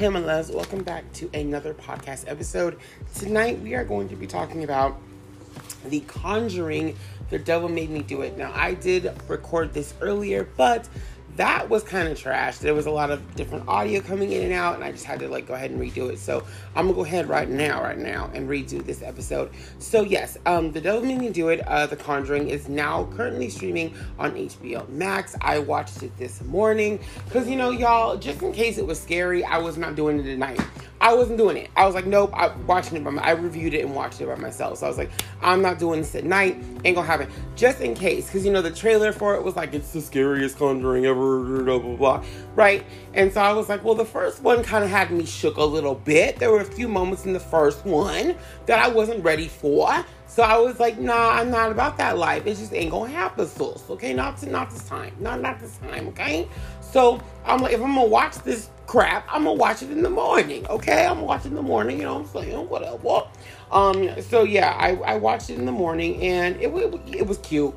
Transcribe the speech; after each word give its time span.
Himalas. 0.00 0.50
Welcome 0.50 0.82
back 0.82 1.12
to 1.12 1.28
another 1.34 1.74
podcast 1.74 2.24
episode. 2.26 2.78
Tonight 3.16 3.60
we 3.60 3.74
are 3.74 3.84
going 3.84 4.08
to 4.08 4.16
be 4.16 4.26
talking 4.26 4.64
about 4.64 4.98
The 5.84 6.00
Conjuring, 6.00 6.96
The 7.28 7.38
Devil 7.38 7.68
Made 7.68 7.90
Me 7.90 8.00
Do 8.00 8.22
It. 8.22 8.38
Now, 8.38 8.50
I 8.54 8.72
did 8.72 9.12
record 9.28 9.74
this 9.74 9.92
earlier, 10.00 10.48
but 10.56 10.88
that 11.36 11.68
was 11.68 11.82
kind 11.82 12.08
of 12.08 12.18
trash. 12.18 12.58
There 12.58 12.74
was 12.74 12.86
a 12.86 12.90
lot 12.90 13.10
of 13.10 13.34
different 13.34 13.68
audio 13.68 14.00
coming 14.00 14.32
in 14.32 14.42
and 14.42 14.52
out, 14.52 14.74
and 14.74 14.84
I 14.84 14.92
just 14.92 15.04
had 15.04 15.20
to 15.20 15.28
like 15.28 15.46
go 15.46 15.54
ahead 15.54 15.70
and 15.70 15.80
redo 15.80 16.10
it. 16.10 16.18
So 16.18 16.44
I'm 16.74 16.86
gonna 16.86 16.94
go 16.94 17.04
ahead 17.04 17.28
right 17.28 17.48
now, 17.48 17.82
right 17.82 17.98
now, 17.98 18.30
and 18.34 18.48
redo 18.48 18.84
this 18.84 19.02
episode. 19.02 19.50
So 19.78 20.02
yes, 20.02 20.38
um, 20.46 20.72
The 20.72 20.80
Devil 20.80 21.02
Made 21.02 21.18
Me 21.18 21.30
Do 21.30 21.48
It, 21.48 21.66
uh, 21.66 21.86
The 21.86 21.96
Conjuring, 21.96 22.48
is 22.48 22.68
now 22.68 23.04
currently 23.16 23.48
streaming 23.48 23.94
on 24.18 24.32
HBO 24.32 24.88
Max. 24.88 25.36
I 25.40 25.58
watched 25.58 26.02
it 26.02 26.16
this 26.18 26.42
morning 26.42 27.00
because 27.24 27.48
you 27.48 27.56
know, 27.56 27.70
y'all, 27.70 28.16
just 28.16 28.42
in 28.42 28.52
case 28.52 28.78
it 28.78 28.86
was 28.86 29.00
scary, 29.00 29.44
I 29.44 29.58
was 29.58 29.76
not 29.76 29.94
doing 29.94 30.20
it 30.20 30.24
tonight. 30.24 30.60
I 31.00 31.14
wasn't 31.14 31.38
doing 31.38 31.56
it. 31.56 31.70
I 31.76 31.86
was 31.86 31.94
like, 31.94 32.04
nope, 32.04 32.30
I'm 32.34 32.66
watching 32.66 32.98
it 32.98 33.04
by 33.04 33.10
my, 33.10 33.22
I 33.22 33.30
reviewed 33.30 33.72
it 33.72 33.84
and 33.84 33.94
watched 33.94 34.20
it 34.20 34.26
by 34.26 34.34
myself. 34.34 34.78
So 34.78 34.86
I 34.86 34.88
was 34.90 34.98
like, 34.98 35.10
I'm 35.40 35.62
not 35.62 35.78
doing 35.78 36.00
this 36.00 36.14
at 36.14 36.24
night. 36.24 36.62
Ain't 36.84 36.94
gonna 36.94 37.06
happen. 37.06 37.28
Just 37.56 37.80
in 37.80 37.94
case. 37.94 38.26
Because, 38.26 38.44
you 38.44 38.52
know, 38.52 38.60
the 38.60 38.70
trailer 38.70 39.10
for 39.12 39.34
it 39.34 39.42
was 39.42 39.56
like, 39.56 39.72
it's 39.72 39.92
the 39.92 40.02
scariest 40.02 40.58
conjuring 40.58 41.06
ever, 41.06 41.62
blah, 41.62 41.78
blah, 41.78 41.96
blah. 41.96 42.24
Right? 42.54 42.84
And 43.14 43.32
so 43.32 43.40
I 43.40 43.54
was 43.54 43.70
like, 43.70 43.82
well, 43.82 43.94
the 43.94 44.04
first 44.04 44.42
one 44.42 44.62
kind 44.62 44.84
of 44.84 44.90
had 44.90 45.10
me 45.10 45.24
shook 45.24 45.56
a 45.56 45.64
little 45.64 45.94
bit. 45.94 46.36
There 46.38 46.50
were 46.50 46.60
a 46.60 46.64
few 46.64 46.86
moments 46.86 47.24
in 47.24 47.32
the 47.32 47.40
first 47.40 47.86
one 47.86 48.36
that 48.66 48.78
I 48.78 48.88
wasn't 48.88 49.24
ready 49.24 49.48
for. 49.48 50.04
So 50.26 50.44
I 50.44 50.58
was 50.58 50.78
like, 50.78 50.98
nah, 50.98 51.32
I'm 51.32 51.50
not 51.50 51.72
about 51.72 51.96
that 51.98 52.16
life. 52.18 52.46
It 52.46 52.56
just 52.56 52.72
ain't 52.72 52.92
gonna 52.92 53.10
happen, 53.10 53.46
sis. 53.48 53.82
Okay, 53.90 54.12
not 54.14 54.36
to, 54.38 54.46
not 54.50 54.70
this 54.70 54.86
time. 54.86 55.12
Not 55.18 55.40
not 55.40 55.58
this 55.60 55.76
time, 55.78 56.06
okay? 56.08 56.46
So 56.80 57.20
I'm 57.44 57.60
like, 57.60 57.72
if 57.72 57.80
I'm 57.80 57.94
gonna 57.94 58.06
watch 58.06 58.36
this 58.38 58.70
crap, 58.90 59.24
I'm 59.30 59.44
gonna 59.44 59.54
watch 59.54 59.82
it 59.82 59.90
in 59.92 60.02
the 60.02 60.10
morning. 60.10 60.66
Okay, 60.66 61.06
I'm 61.06 61.20
watch 61.20 61.46
in 61.46 61.54
the 61.54 61.62
morning. 61.62 61.98
You 61.98 62.06
know 62.06 62.14
what 62.18 62.34
I'm 62.36 62.42
saying? 62.42 62.68
Whatever. 62.68 63.22
Um. 63.70 64.20
So 64.20 64.42
yeah, 64.42 64.70
I, 64.70 64.96
I 64.96 65.16
watched 65.16 65.48
it 65.48 65.60
in 65.60 65.64
the 65.64 65.70
morning, 65.70 66.20
and 66.20 66.56
it, 66.56 66.74
it 66.74 67.00
it 67.18 67.26
was 67.26 67.38
cute. 67.38 67.72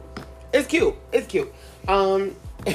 It's 0.52 0.68
cute. 0.68 0.96
It's 1.12 1.28
cute. 1.28 1.54
Um. 1.88 2.36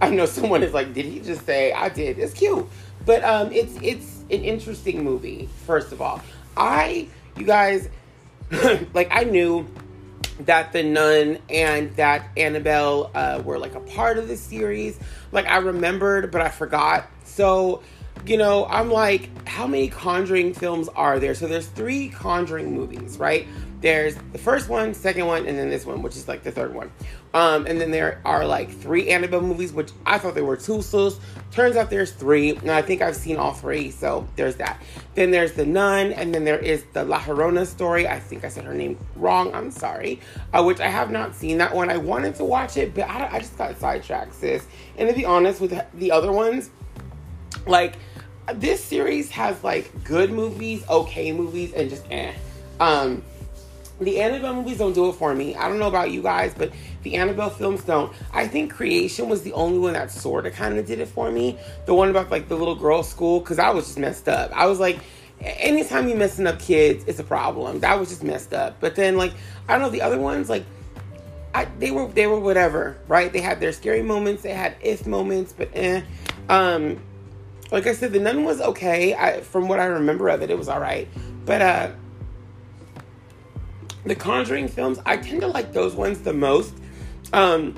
I 0.00 0.10
know 0.10 0.26
someone 0.26 0.62
is 0.62 0.72
like, 0.72 0.94
did 0.94 1.06
he 1.06 1.18
just 1.18 1.44
say 1.44 1.72
I 1.72 1.88
did? 1.88 2.20
It's 2.20 2.32
cute, 2.32 2.68
but 3.04 3.24
um, 3.24 3.50
it's 3.50 3.76
it's 3.82 4.20
an 4.30 4.44
interesting 4.44 5.02
movie. 5.02 5.48
First 5.66 5.90
of 5.90 6.00
all, 6.00 6.22
I 6.56 7.08
you 7.36 7.46
guys 7.46 7.88
like 8.94 9.08
I 9.10 9.24
knew 9.24 9.66
that 10.46 10.72
the 10.72 10.82
nun 10.82 11.38
and 11.48 11.94
that 11.96 12.28
Annabelle 12.36 13.10
uh, 13.14 13.42
were 13.44 13.58
like 13.58 13.74
a 13.74 13.80
part 13.80 14.18
of 14.18 14.28
the 14.28 14.36
series. 14.36 14.98
Like 15.32 15.46
I 15.46 15.58
remembered, 15.58 16.30
but 16.30 16.40
I 16.40 16.48
forgot. 16.48 17.08
So, 17.24 17.82
you 18.26 18.36
know, 18.36 18.66
I'm 18.66 18.90
like, 18.90 19.48
how 19.48 19.66
many 19.66 19.88
Conjuring 19.88 20.54
films 20.54 20.88
are 20.88 21.18
there? 21.18 21.34
So 21.34 21.46
there's 21.46 21.66
three 21.66 22.08
Conjuring 22.08 22.74
movies, 22.74 23.18
right? 23.18 23.46
There's 23.80 24.14
the 24.32 24.38
first 24.38 24.68
one, 24.68 24.92
second 24.92 25.26
one, 25.26 25.46
and 25.46 25.58
then 25.58 25.70
this 25.70 25.86
one, 25.86 26.02
which 26.02 26.14
is 26.14 26.28
like 26.28 26.42
the 26.42 26.50
third 26.50 26.74
one. 26.74 26.90
Um, 27.32 27.66
and 27.66 27.80
then 27.80 27.90
there 27.90 28.20
are 28.24 28.44
like 28.44 28.70
three 28.70 29.08
Annabelle 29.08 29.40
movies, 29.40 29.72
which 29.72 29.92
I 30.04 30.18
thought 30.18 30.34
there 30.34 30.44
were 30.44 30.56
two. 30.56 30.82
So 30.82 31.12
turns 31.50 31.76
out 31.76 31.88
there's 31.88 32.12
three, 32.12 32.56
and 32.56 32.70
I 32.70 32.82
think 32.82 33.00
I've 33.00 33.16
seen 33.16 33.36
all 33.36 33.52
three. 33.52 33.90
So 33.90 34.28
there's 34.36 34.56
that. 34.56 34.82
Then 35.14 35.30
there's 35.30 35.52
the 35.52 35.64
Nun, 35.64 36.12
and 36.12 36.34
then 36.34 36.44
there 36.44 36.58
is 36.58 36.84
the 36.92 37.04
La 37.04 37.20
Llorona 37.20 37.66
story. 37.66 38.06
I 38.06 38.20
think 38.20 38.44
I 38.44 38.48
said 38.48 38.64
her 38.64 38.74
name 38.74 38.98
wrong. 39.16 39.54
I'm 39.54 39.70
sorry. 39.70 40.20
Uh, 40.52 40.62
which 40.62 40.80
I 40.80 40.88
have 40.88 41.10
not 41.10 41.34
seen 41.34 41.58
that 41.58 41.74
one. 41.74 41.88
I 41.88 41.96
wanted 41.96 42.34
to 42.36 42.44
watch 42.44 42.76
it, 42.76 42.94
but 42.94 43.08
I, 43.08 43.36
I 43.36 43.38
just 43.38 43.56
got 43.56 43.78
sidetracked, 43.78 44.34
sis. 44.34 44.66
And 44.98 45.08
to 45.08 45.14
be 45.14 45.24
honest 45.24 45.60
with 45.60 45.80
the 45.94 46.12
other 46.12 46.32
ones, 46.32 46.70
like 47.66 47.94
this 48.54 48.82
series 48.84 49.30
has 49.30 49.62
like 49.64 50.04
good 50.04 50.30
movies, 50.30 50.84
okay 50.88 51.32
movies, 51.32 51.72
and 51.72 51.88
just 51.88 52.04
eh. 52.10 52.32
Um, 52.78 53.22
the 54.00 54.20
Annabelle 54.20 54.54
movies 54.54 54.78
don't 54.78 54.94
do 54.94 55.08
it 55.10 55.14
for 55.14 55.34
me. 55.34 55.54
I 55.54 55.68
don't 55.68 55.78
know 55.78 55.88
about 55.88 56.10
you 56.10 56.22
guys, 56.22 56.54
but 56.56 56.72
the 57.02 57.16
Annabelle 57.16 57.50
films 57.50 57.84
don't. 57.84 58.12
I 58.32 58.48
think 58.48 58.72
Creation 58.72 59.28
was 59.28 59.42
the 59.42 59.52
only 59.52 59.78
one 59.78 59.92
that 59.92 60.10
sort 60.10 60.46
of 60.46 60.54
kind 60.54 60.78
of 60.78 60.86
did 60.86 61.00
it 61.00 61.08
for 61.08 61.30
me. 61.30 61.58
The 61.86 61.94
one 61.94 62.08
about 62.08 62.30
like 62.30 62.48
the 62.48 62.56
little 62.56 62.74
girl 62.74 63.02
school, 63.02 63.40
because 63.40 63.58
I 63.58 63.70
was 63.70 63.86
just 63.86 63.98
messed 63.98 64.28
up. 64.28 64.50
I 64.52 64.66
was 64.66 64.80
like, 64.80 65.00
anytime 65.40 66.08
you're 66.08 66.16
messing 66.16 66.46
up 66.46 66.58
kids, 66.58 67.04
it's 67.06 67.18
a 67.18 67.24
problem. 67.24 67.80
That 67.80 67.98
was 67.98 68.08
just 68.08 68.24
messed 68.24 68.54
up. 68.54 68.80
But 68.80 68.96
then 68.96 69.16
like, 69.16 69.32
I 69.68 69.74
don't 69.74 69.82
know, 69.82 69.90
the 69.90 70.02
other 70.02 70.18
ones, 70.18 70.48
like, 70.48 70.64
I, 71.52 71.66
they 71.78 71.90
were 71.90 72.06
they 72.06 72.26
were 72.26 72.38
whatever, 72.38 72.96
right? 73.08 73.32
They 73.32 73.40
had 73.40 73.60
their 73.60 73.72
scary 73.72 74.02
moments, 74.02 74.42
they 74.42 74.54
had 74.54 74.76
if 74.80 75.06
moments, 75.06 75.52
but 75.52 75.68
eh. 75.74 76.02
Um, 76.48 77.02
like 77.72 77.86
I 77.86 77.92
said, 77.92 78.12
the 78.12 78.20
nun 78.20 78.44
was 78.44 78.60
okay. 78.60 79.14
I, 79.14 79.40
from 79.40 79.68
what 79.68 79.78
I 79.78 79.84
remember 79.86 80.28
of 80.28 80.42
it, 80.42 80.50
it 80.50 80.58
was 80.58 80.68
all 80.68 80.80
right. 80.80 81.08
But 81.44 81.62
uh, 81.62 81.90
the 84.04 84.14
Conjuring 84.14 84.68
films, 84.68 84.98
I 85.04 85.16
tend 85.16 85.42
to 85.42 85.46
like 85.46 85.72
those 85.72 85.94
ones 85.94 86.20
the 86.20 86.32
most. 86.32 86.74
Um, 87.32 87.76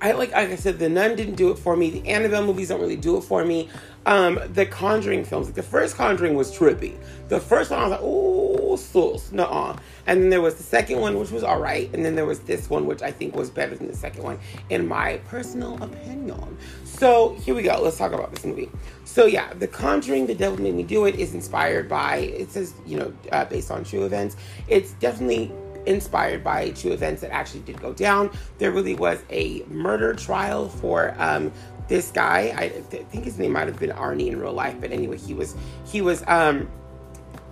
I 0.00 0.12
like, 0.12 0.32
like 0.32 0.50
I 0.50 0.56
said, 0.56 0.78
the 0.78 0.88
Nun 0.88 1.16
didn't 1.16 1.34
do 1.34 1.50
it 1.50 1.58
for 1.58 1.76
me. 1.76 1.90
The 1.90 2.08
Annabelle 2.08 2.44
movies 2.44 2.68
don't 2.68 2.80
really 2.80 2.96
do 2.96 3.16
it 3.16 3.22
for 3.22 3.44
me. 3.44 3.68
Um, 4.06 4.40
the 4.54 4.64
Conjuring 4.64 5.24
films, 5.24 5.46
like 5.46 5.54
the 5.54 5.62
first 5.62 5.96
Conjuring 5.96 6.34
was 6.34 6.56
trippy. 6.56 6.96
The 7.28 7.40
first 7.40 7.70
one 7.70 7.80
I 7.80 7.82
was 7.82 7.90
like, 7.90 8.00
oh, 8.02 8.76
sus, 8.76 9.32
no. 9.32 9.76
And 10.06 10.22
then 10.22 10.30
there 10.30 10.40
was 10.40 10.54
the 10.54 10.62
second 10.62 11.00
one, 11.00 11.18
which 11.18 11.30
was 11.30 11.42
all 11.42 11.60
right. 11.60 11.90
And 11.92 12.04
then 12.04 12.14
there 12.14 12.24
was 12.24 12.40
this 12.40 12.70
one, 12.70 12.86
which 12.86 13.02
I 13.02 13.10
think 13.10 13.36
was 13.36 13.50
better 13.50 13.74
than 13.74 13.86
the 13.86 13.96
second 13.96 14.22
one, 14.22 14.38
in 14.70 14.88
my 14.88 15.18
personal 15.26 15.82
opinion. 15.82 16.56
So 16.84 17.34
here 17.44 17.54
we 17.54 17.62
go. 17.62 17.80
Let's 17.82 17.98
talk 17.98 18.12
about 18.12 18.32
this 18.32 18.46
movie. 18.46 18.70
So 19.04 19.26
yeah, 19.26 19.52
The 19.54 19.68
Conjuring, 19.68 20.26
The 20.26 20.34
Devil 20.34 20.62
Made 20.62 20.74
Me 20.74 20.84
Do 20.84 21.04
It 21.04 21.16
is 21.16 21.34
inspired 21.34 21.88
by, 21.88 22.16
it 22.16 22.50
says, 22.50 22.74
you 22.86 22.98
know, 22.98 23.12
uh, 23.32 23.44
based 23.44 23.70
on 23.70 23.84
true 23.84 24.04
events. 24.04 24.36
It's 24.68 24.92
definitely 24.94 25.52
inspired 25.86 26.44
by 26.44 26.70
true 26.70 26.92
events 26.92 27.22
that 27.22 27.30
actually 27.30 27.60
did 27.60 27.80
go 27.80 27.92
down. 27.92 28.30
There 28.58 28.70
really 28.70 28.94
was 28.94 29.22
a 29.30 29.62
murder 29.68 30.14
trial 30.14 30.68
for 30.68 31.14
um, 31.18 31.52
this 31.88 32.10
guy. 32.10 32.54
I 32.56 32.68
th- 32.68 33.06
think 33.06 33.24
his 33.24 33.38
name 33.38 33.52
might 33.52 33.66
have 33.66 33.78
been 33.78 33.90
Arnie 33.90 34.28
in 34.28 34.38
real 34.38 34.52
life, 34.52 34.76
but 34.80 34.92
anyway, 34.92 35.18
he 35.18 35.34
was 35.34 35.56
he 35.86 36.00
was 36.00 36.22
um, 36.26 36.70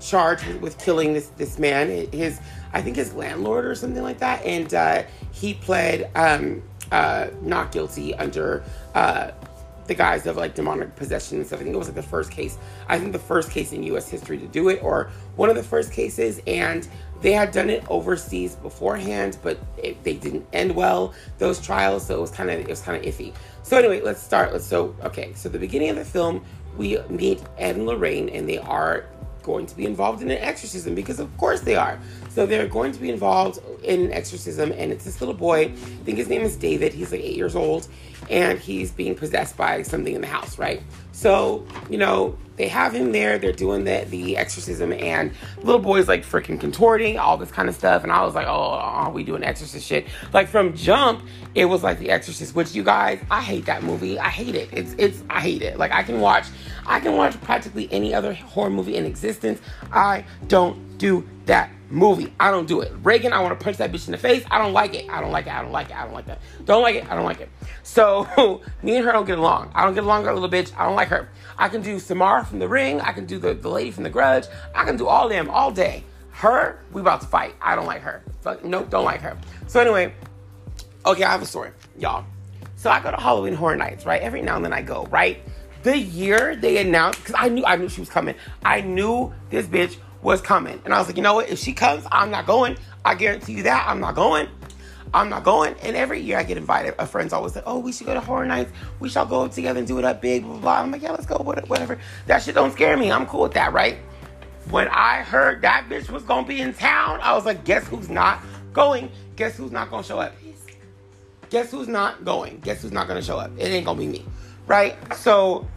charged 0.00 0.47
with, 0.60 0.78
killing 0.78 1.14
this 1.14 1.28
this 1.36 1.58
man. 1.58 1.88
His 2.12 2.41
I 2.72 2.82
think 2.82 2.97
his 2.97 3.14
landlord 3.14 3.64
or 3.64 3.74
something 3.74 4.02
like 4.02 4.19
that, 4.19 4.44
and 4.44 4.72
uh, 4.72 5.02
he 5.32 5.54
pled 5.54 6.10
um, 6.14 6.62
uh, 6.92 7.28
not 7.42 7.72
guilty 7.72 8.14
under. 8.14 8.62
Uh, 8.94 9.32
the 9.86 9.94
guise 9.94 10.26
of 10.26 10.36
like 10.36 10.53
demonic 10.54 10.97
possession 10.97 11.38
and 11.38 11.47
stuff. 11.47 11.60
I 11.60 11.62
think 11.62 11.74
it 11.74 11.78
was 11.78 11.86
like 11.86 11.94
the 11.94 12.03
first 12.03 12.30
case. 12.30 12.58
I 12.88 12.98
think 12.98 13.12
the 13.12 13.20
first 13.20 13.53
case 13.53 13.72
in 13.72 13.82
U.S. 13.84 14.08
history 14.08 14.38
to 14.38 14.47
do 14.48 14.68
it, 14.68 14.82
or 14.82 15.10
one 15.36 15.48
of 15.48 15.54
the 15.54 15.62
first 15.62 15.92
cases. 15.92 16.41
And 16.47 16.88
they 17.21 17.32
had 17.32 17.53
done 17.53 17.71
it 17.71 17.84
overseas 17.88 18.54
beforehand, 18.56 19.38
but 19.43 19.59
it, 19.78 20.03
they 20.04 20.15
didn't 20.15 20.47
end 20.53 20.75
well 20.75 21.15
those 21.38 21.60
trials, 21.60 22.06
so 22.06 22.16
it 22.16 22.21
was 22.21 22.31
kind 22.31 22.50
of 22.50 22.60
it 22.60 22.69
was 22.69 22.81
kind 22.81 22.97
of 22.97 23.15
iffy. 23.15 23.34
So 23.62 23.78
anyway, 23.78 24.00
let's 24.00 24.22
start. 24.22 24.53
Let's 24.53 24.66
so 24.66 24.94
okay. 25.03 25.32
So 25.34 25.49
the 25.49 25.59
beginning 25.59 25.91
of 25.91 25.97
the 25.97 26.04
film, 26.04 26.44
we 26.77 26.99
meet 27.09 27.43
Ed 27.59 27.77
and 27.77 27.87
Lorraine, 27.87 28.28
and 28.28 28.49
they 28.49 28.59
are 28.59 29.06
going 29.43 29.65
to 29.65 29.77
be 29.77 29.87
involved 29.87 30.22
in 30.22 30.31
an 30.31 30.38
exorcism 30.38 30.94
because 30.94 31.21
of 31.21 31.34
course 31.38 31.60
they 31.60 31.77
are. 31.77 31.99
So 32.31 32.44
they're 32.44 32.66
going 32.66 32.93
to 32.93 33.00
be 33.00 33.10
involved 33.10 33.60
in 33.84 34.06
an 34.06 34.12
exorcism, 34.12 34.72
and 34.72 34.93
it's 34.93 35.04
this 35.04 35.21
little 35.21 35.34
boy. 35.34 35.66
I 35.66 36.04
think 36.04 36.19
his 36.19 36.28
name 36.28 36.43
is 36.43 36.56
David. 36.56 36.93
He's 36.93 37.12
like 37.12 37.22
eight 37.22 37.37
years 37.37 37.54
old, 37.54 37.88
and 38.28 38.59
he's 38.59 38.91
being 38.91 39.15
possessed 39.15 39.56
by 39.56 39.83
something 39.83 40.15
in 40.15 40.21
the 40.21 40.27
house, 40.27 40.59
right? 40.59 40.83
So, 41.12 41.65
you 41.88 41.97
know, 41.97 42.37
they 42.56 42.68
have 42.68 42.94
him 42.94 43.12
there, 43.12 43.38
they're 43.38 43.52
doing 43.52 43.84
the, 43.84 44.06
the 44.08 44.36
exorcism, 44.36 44.92
and 44.92 45.32
little 45.62 45.80
boy's 45.80 46.08
like 46.08 46.24
freaking 46.24 46.58
contorting, 46.58 47.18
all 47.18 47.36
this 47.36 47.50
kind 47.50 47.68
of 47.68 47.74
stuff. 47.74 48.02
And 48.02 48.12
I 48.12 48.24
was 48.24 48.34
like, 48.34 48.46
oh, 48.46 48.50
are 48.50 49.10
we 49.10 49.24
doing 49.24 49.44
exorcist 49.44 49.86
shit? 49.86 50.06
Like 50.32 50.48
from 50.48 50.74
Jump, 50.74 51.22
it 51.54 51.66
was 51.66 51.82
like 51.82 51.98
The 51.98 52.10
Exorcist, 52.10 52.54
which 52.54 52.74
you 52.74 52.82
guys, 52.82 53.20
I 53.30 53.41
hate 53.41 53.66
that 53.66 53.82
movie. 53.82 54.18
I 54.18 54.28
hate 54.28 54.54
it. 54.54 54.68
It's, 54.72 54.94
it's, 54.98 55.22
I 55.30 55.41
hate 55.41 55.62
it. 55.62 55.78
Like 55.78 55.92
I 55.92 56.03
can 56.03 56.20
watch, 56.20 56.47
I 56.86 57.00
can 57.00 57.14
watch 57.16 57.41
practically 57.42 57.88
any 57.91 58.14
other 58.14 58.34
horror 58.34 58.70
movie 58.70 58.97
in 58.97 59.06
existence. 59.06 59.60
I 59.92 60.24
don't 60.48 60.98
do 60.98 61.26
that 61.47 61.70
movie. 61.91 62.33
I 62.38 62.50
don't 62.50 62.66
do 62.66 62.80
it. 62.80 62.92
Regan, 63.03 63.33
I 63.33 63.41
want 63.41 63.59
to 63.59 63.62
punch 63.62 63.77
that 63.78 63.92
bitch 63.92 64.06
in 64.06 64.12
the 64.12 64.18
face. 64.18 64.44
I 64.50 64.59
don't 64.59 64.72
like 64.72 64.94
it. 64.94 65.09
I 65.09 65.21
don't 65.21 65.33
like 65.33 65.47
it. 65.47 65.53
I 65.53 65.62
don't 65.62 65.72
like 65.72 65.91
it. 65.91 65.97
I 65.97 66.04
don't 66.04 66.15
like 66.15 66.27
that. 66.27 66.41
Don't 66.65 66.83
like 66.83 66.97
it. 66.97 67.10
I 67.10 67.15
don't 67.15 67.24
like 67.24 67.41
it. 67.41 67.48
So 67.83 68.62
me 68.83 68.97
and 68.97 69.04
her 69.04 69.12
don't 69.12 69.27
get 69.27 69.38
along. 69.38 69.72
I 69.74 69.84
don't 69.84 69.94
get 69.94 70.04
along 70.04 70.22
with 70.22 70.28
her 70.28 70.34
little 70.34 70.48
bitch. 70.48 70.77
I 70.77 70.84
don't 70.84 70.97
like 70.97 71.09
her. 71.09 71.28
I 71.59 71.68
can 71.68 71.83
do 71.83 71.98
Samara 71.98 72.44
from 72.44 72.59
The 72.59 72.68
Ring. 72.68 73.00
I 73.00 73.12
can 73.12 73.27
do 73.27 73.38
the, 73.38 73.54
the 73.54 73.68
lady 73.68 73.91
from 73.91 74.04
The 74.04 74.10
Grudge. 74.10 74.47
I 74.74 74.84
can 74.84 74.97
do 74.97 75.06
all 75.06 75.28
them 75.28 75.50
all 75.50 75.71
day. 75.71 76.04
Her, 76.30 76.80
we 76.92 77.00
about 77.00 77.22
to 77.22 77.27
fight. 77.27 77.54
I 77.62 77.74
don't 77.74 77.86
like 77.86 78.03
her. 78.03 78.22
Fuck, 78.42 78.62
nope, 78.62 78.91
don't 78.91 79.06
like 79.06 79.22
her. 79.22 79.38
So 79.68 79.80
anyway, 79.80 80.12
okay, 81.06 81.24
I 81.24 81.30
have 81.30 81.41
a 81.41 81.47
story, 81.47 81.71
y'all. 81.98 82.27
So 82.77 82.91
I 82.91 83.00
go 83.00 83.10
to 83.10 83.16
Halloween 83.16 83.54
Horror 83.54 83.77
Nights, 83.77 84.04
right? 84.04 84.21
Every 84.21 84.42
now 84.42 84.56
and 84.56 84.65
then 84.65 84.72
I 84.74 84.83
go, 84.83 85.06
right? 85.06 85.41
The 85.83 85.97
year 85.97 86.54
they 86.54 86.77
announced, 86.78 87.21
because 87.21 87.36
I 87.38 87.48
knew 87.48 87.65
I 87.65 87.77
knew 87.77 87.88
she 87.88 88.00
was 88.00 88.10
coming. 88.10 88.34
I 88.65 88.83
knew 88.83 89.33
this 89.48 89.66
bitch 89.66 89.97
was 90.26 90.40
coming. 90.40 90.82
And 90.84 90.92
I 90.92 90.98
was 90.98 91.06
like, 91.06 91.16
you 91.16 91.22
know 91.22 91.34
what? 91.34 91.48
If 91.48 91.60
she 91.60 91.72
comes, 91.72 92.04
I'm 92.10 92.32
not 92.32 92.46
going. 92.46 92.76
I 93.04 93.14
guarantee 93.14 93.52
you 93.52 93.62
that 93.62 93.86
I'm 93.88 94.00
not 94.00 94.16
going. 94.16 94.48
I'm 95.14 95.30
not 95.30 95.44
going. 95.44 95.76
And 95.82 95.94
every 95.94 96.20
year 96.20 96.36
I 96.36 96.42
get 96.42 96.56
invited. 96.56 96.94
A 96.98 97.06
friend's 97.06 97.32
always 97.32 97.54
like, 97.54 97.62
oh, 97.64 97.78
we 97.78 97.92
should 97.92 98.08
go 98.08 98.14
to 98.14 98.18
horror 98.18 98.44
nights. 98.44 98.72
We 98.98 99.08
shall 99.08 99.24
go 99.24 99.46
together 99.46 99.78
and 99.78 99.86
do 99.86 99.98
it 100.00 100.04
up 100.04 100.20
big, 100.20 100.42
blah, 100.42 100.58
blah. 100.58 100.80
I'm 100.80 100.90
like, 100.90 101.02
yeah, 101.02 101.12
let's 101.12 101.26
go, 101.26 101.36
whatever. 101.36 102.00
That 102.26 102.42
shit 102.42 102.56
don't 102.56 102.72
scare 102.72 102.96
me. 102.96 103.12
I'm 103.12 103.24
cool 103.26 103.42
with 103.42 103.52
that, 103.52 103.72
right? 103.72 103.98
When 104.68 104.88
I 104.88 105.22
heard 105.22 105.62
that 105.62 105.86
bitch 105.88 106.10
was 106.10 106.24
gonna 106.24 106.44
be 106.44 106.60
in 106.60 106.74
town, 106.74 107.20
I 107.22 107.32
was 107.36 107.46
like, 107.46 107.64
guess 107.64 107.86
who's 107.86 108.10
not 108.10 108.40
going? 108.72 109.12
Guess 109.36 109.56
who's 109.56 109.70
not 109.70 109.90
gonna 109.90 110.02
show 110.02 110.18
up? 110.18 110.34
Guess 111.50 111.70
who's 111.70 111.86
not 111.86 112.24
going? 112.24 112.58
Guess 112.64 112.82
who's 112.82 112.90
not 112.90 113.06
gonna 113.06 113.22
show 113.22 113.38
up? 113.38 113.52
It 113.56 113.66
ain't 113.68 113.86
gonna 113.86 113.96
be 113.96 114.08
me, 114.08 114.26
right? 114.66 114.96
So 115.14 115.68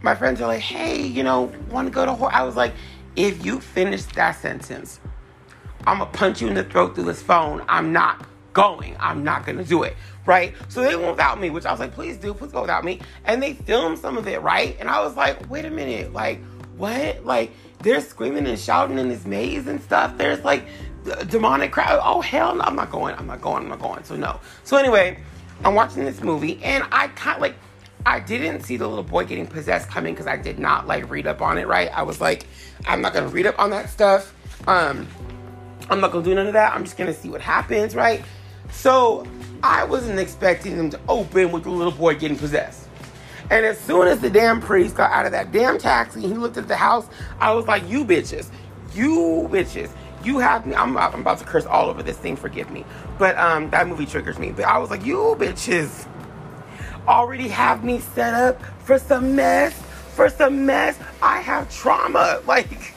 my 0.00 0.14
friends 0.14 0.40
are 0.40 0.46
like, 0.46 0.62
hey, 0.62 1.02
you 1.02 1.22
know, 1.22 1.52
wanna 1.70 1.90
go 1.90 2.06
to 2.06 2.14
horror? 2.14 2.32
I 2.32 2.44
was 2.44 2.56
like, 2.56 2.72
if 3.16 3.44
you 3.44 3.60
finish 3.60 4.04
that 4.04 4.32
sentence, 4.36 5.00
I'm 5.86 5.98
gonna 5.98 6.10
punch 6.10 6.40
you 6.40 6.48
in 6.48 6.54
the 6.54 6.64
throat 6.64 6.94
through 6.94 7.04
this 7.04 7.22
phone. 7.22 7.62
I'm 7.68 7.92
not 7.92 8.26
going. 8.52 8.96
I'm 8.98 9.24
not 9.24 9.46
gonna 9.46 9.64
do 9.64 9.82
it. 9.82 9.96
Right? 10.26 10.54
So 10.68 10.80
they 10.82 10.96
went 10.96 11.10
without 11.10 11.38
me, 11.38 11.50
which 11.50 11.66
I 11.66 11.70
was 11.70 11.80
like, 11.80 11.92
please 11.92 12.16
do, 12.16 12.32
please 12.32 12.52
go 12.52 12.62
without 12.62 12.82
me. 12.82 13.00
And 13.26 13.42
they 13.42 13.52
filmed 13.52 13.98
some 13.98 14.16
of 14.16 14.26
it, 14.26 14.40
right? 14.40 14.76
And 14.80 14.88
I 14.88 15.02
was 15.04 15.16
like, 15.16 15.50
wait 15.50 15.66
a 15.66 15.70
minute, 15.70 16.14
like, 16.14 16.42
what? 16.76 17.24
Like, 17.26 17.52
they're 17.80 18.00
screaming 18.00 18.46
and 18.46 18.58
shouting 18.58 18.98
in 18.98 19.10
this 19.10 19.26
maze 19.26 19.66
and 19.66 19.80
stuff. 19.82 20.16
There's 20.16 20.42
like 20.42 20.66
demonic 21.28 21.70
crowd. 21.70 22.00
Oh 22.02 22.20
hell 22.22 22.54
no, 22.54 22.62
I'm 22.62 22.74
not 22.74 22.90
going. 22.90 23.14
I'm 23.16 23.26
not 23.26 23.42
going. 23.42 23.64
I'm 23.64 23.68
not 23.68 23.80
going. 23.80 24.02
So 24.04 24.16
no. 24.16 24.40
So 24.64 24.78
anyway, 24.78 25.18
I'm 25.62 25.74
watching 25.74 26.04
this 26.04 26.22
movie 26.22 26.62
and 26.64 26.84
I 26.90 27.08
kind 27.08 27.36
of 27.36 27.42
like 27.42 27.56
I 28.06 28.20
didn't 28.20 28.62
see 28.62 28.76
the 28.76 28.86
little 28.86 29.04
boy 29.04 29.24
getting 29.24 29.46
possessed 29.46 29.88
coming 29.88 30.14
because 30.14 30.26
I 30.26 30.36
did 30.36 30.58
not 30.58 30.86
like 30.86 31.08
read 31.10 31.26
up 31.26 31.40
on 31.40 31.58
it. 31.58 31.66
Right? 31.66 31.90
I 31.92 32.02
was 32.02 32.20
like, 32.20 32.46
I'm 32.86 33.00
not 33.00 33.14
gonna 33.14 33.28
read 33.28 33.46
up 33.46 33.58
on 33.58 33.70
that 33.70 33.90
stuff. 33.90 34.34
Um, 34.68 35.08
I'm 35.90 36.00
not 36.00 36.12
gonna 36.12 36.24
do 36.24 36.34
none 36.34 36.46
of 36.46 36.52
that. 36.52 36.74
I'm 36.74 36.84
just 36.84 36.96
gonna 36.96 37.14
see 37.14 37.30
what 37.30 37.40
happens. 37.40 37.94
Right? 37.94 38.22
So 38.70 39.26
I 39.62 39.84
wasn't 39.84 40.18
expecting 40.18 40.76
them 40.76 40.90
to 40.90 41.00
open 41.08 41.52
with 41.52 41.64
the 41.64 41.70
little 41.70 41.92
boy 41.92 42.14
getting 42.16 42.36
possessed. 42.36 42.88
And 43.50 43.64
as 43.64 43.78
soon 43.78 44.08
as 44.08 44.20
the 44.20 44.30
damn 44.30 44.60
priest 44.60 44.96
got 44.96 45.10
out 45.10 45.26
of 45.26 45.32
that 45.32 45.52
damn 45.52 45.78
taxi, 45.78 46.20
he 46.20 46.28
looked 46.28 46.56
at 46.56 46.68
the 46.68 46.76
house. 46.76 47.06
I 47.40 47.52
was 47.52 47.66
like, 47.66 47.88
"You 47.88 48.04
bitches, 48.04 48.50
you 48.94 49.48
bitches, 49.50 49.90
you 50.22 50.38
have 50.38 50.66
me." 50.66 50.74
I'm, 50.74 50.96
I'm 50.96 51.20
about 51.20 51.38
to 51.38 51.44
curse 51.44 51.66
all 51.66 51.88
over 51.88 52.02
this 52.02 52.16
thing. 52.16 52.36
Forgive 52.36 52.70
me, 52.70 52.84
but 53.18 53.36
um, 53.36 53.70
that 53.70 53.86
movie 53.86 54.06
triggers 54.06 54.38
me. 54.38 54.52
But 54.52 54.64
I 54.64 54.78
was 54.78 54.90
like, 54.90 55.04
"You 55.04 55.36
bitches, 55.38 56.06
already 57.08 57.48
have 57.48 57.84
me 57.84 58.00
set 58.00 58.34
up 58.34 58.62
for 58.80 58.98
some 58.98 59.36
mess, 59.36 59.74
for 60.14 60.28
some 60.28 60.66
mess. 60.66 60.98
I 61.22 61.40
have 61.40 61.72
trauma. 61.74 62.40
Like, 62.46 62.94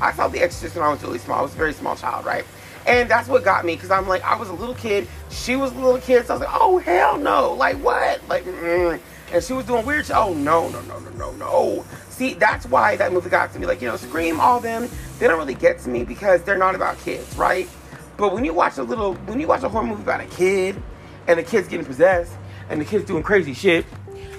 I 0.00 0.12
saw 0.12 0.28
The 0.28 0.40
Exorcist 0.40 0.74
when 0.76 0.84
I 0.84 0.90
was 0.90 1.02
really 1.02 1.18
small. 1.18 1.38
I 1.38 1.42
was 1.42 1.54
a 1.54 1.56
very 1.56 1.72
small 1.72 1.96
child, 1.96 2.26
right?" 2.26 2.44
And 2.86 3.10
that's 3.10 3.28
what 3.28 3.44
got 3.44 3.64
me 3.64 3.74
because 3.74 3.90
I'm 3.90 4.06
like, 4.06 4.22
I 4.22 4.36
was 4.36 4.48
a 4.48 4.52
little 4.52 4.74
kid. 4.74 5.08
She 5.30 5.56
was 5.56 5.72
a 5.72 5.74
little 5.74 6.00
kid. 6.00 6.26
So 6.26 6.34
I 6.34 6.36
was 6.38 6.46
like, 6.46 6.56
oh, 6.60 6.78
hell 6.78 7.18
no. 7.18 7.52
Like, 7.54 7.76
what? 7.78 8.20
Like, 8.28 8.44
mm 8.44 9.00
and 9.32 9.42
she 9.42 9.52
was 9.52 9.66
doing 9.66 9.84
weird 9.84 10.06
shit. 10.06 10.16
Oh 10.16 10.34
no, 10.34 10.68
no, 10.68 10.80
no, 10.82 10.98
no, 11.00 11.10
no, 11.10 11.32
no. 11.32 11.84
See, 12.08 12.34
that's 12.34 12.66
why 12.66 12.96
that 12.96 13.12
movie 13.12 13.30
got 13.30 13.52
to 13.52 13.58
me. 13.58 13.66
Like, 13.66 13.82
you 13.82 13.88
know, 13.88 13.96
Scream, 13.96 14.40
all 14.40 14.60
them, 14.60 14.88
they 15.18 15.26
don't 15.26 15.38
really 15.38 15.54
get 15.54 15.78
to 15.80 15.88
me 15.88 16.04
because 16.04 16.42
they're 16.42 16.58
not 16.58 16.74
about 16.74 16.98
kids, 17.00 17.36
right? 17.36 17.68
But 18.16 18.32
when 18.32 18.44
you 18.44 18.54
watch 18.54 18.78
a 18.78 18.82
little, 18.82 19.14
when 19.14 19.40
you 19.40 19.46
watch 19.46 19.62
a 19.62 19.68
horror 19.68 19.86
movie 19.86 20.02
about 20.02 20.20
a 20.20 20.26
kid, 20.26 20.80
and 21.26 21.38
the 21.38 21.42
kid's 21.42 21.68
getting 21.68 21.84
possessed, 21.84 22.32
and 22.68 22.80
the 22.80 22.84
kid's 22.84 23.04
doing 23.04 23.22
crazy 23.22 23.54
shit, 23.54 23.84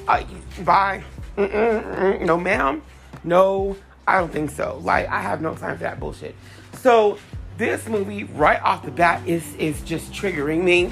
uh, 0.08 0.24
bye. 0.64 1.04
Mm-mm-mm. 1.38 2.22
No, 2.22 2.38
ma'am. 2.38 2.82
No, 3.24 3.78
I 4.08 4.20
don't 4.20 4.32
think 4.32 4.50
so. 4.50 4.80
Like, 4.84 5.08
I 5.08 5.22
have 5.22 5.42
no 5.42 5.54
time 5.56 5.78
for 5.78 5.84
that 5.84 6.00
bullshit. 6.00 6.36
So, 6.74 7.18
this 7.58 7.88
movie, 7.88 8.24
right 8.24 8.62
off 8.62 8.84
the 8.84 8.92
bat, 8.92 9.28
is 9.28 9.56
is 9.56 9.82
just 9.82 10.12
triggering 10.12 10.64
me 10.64 10.92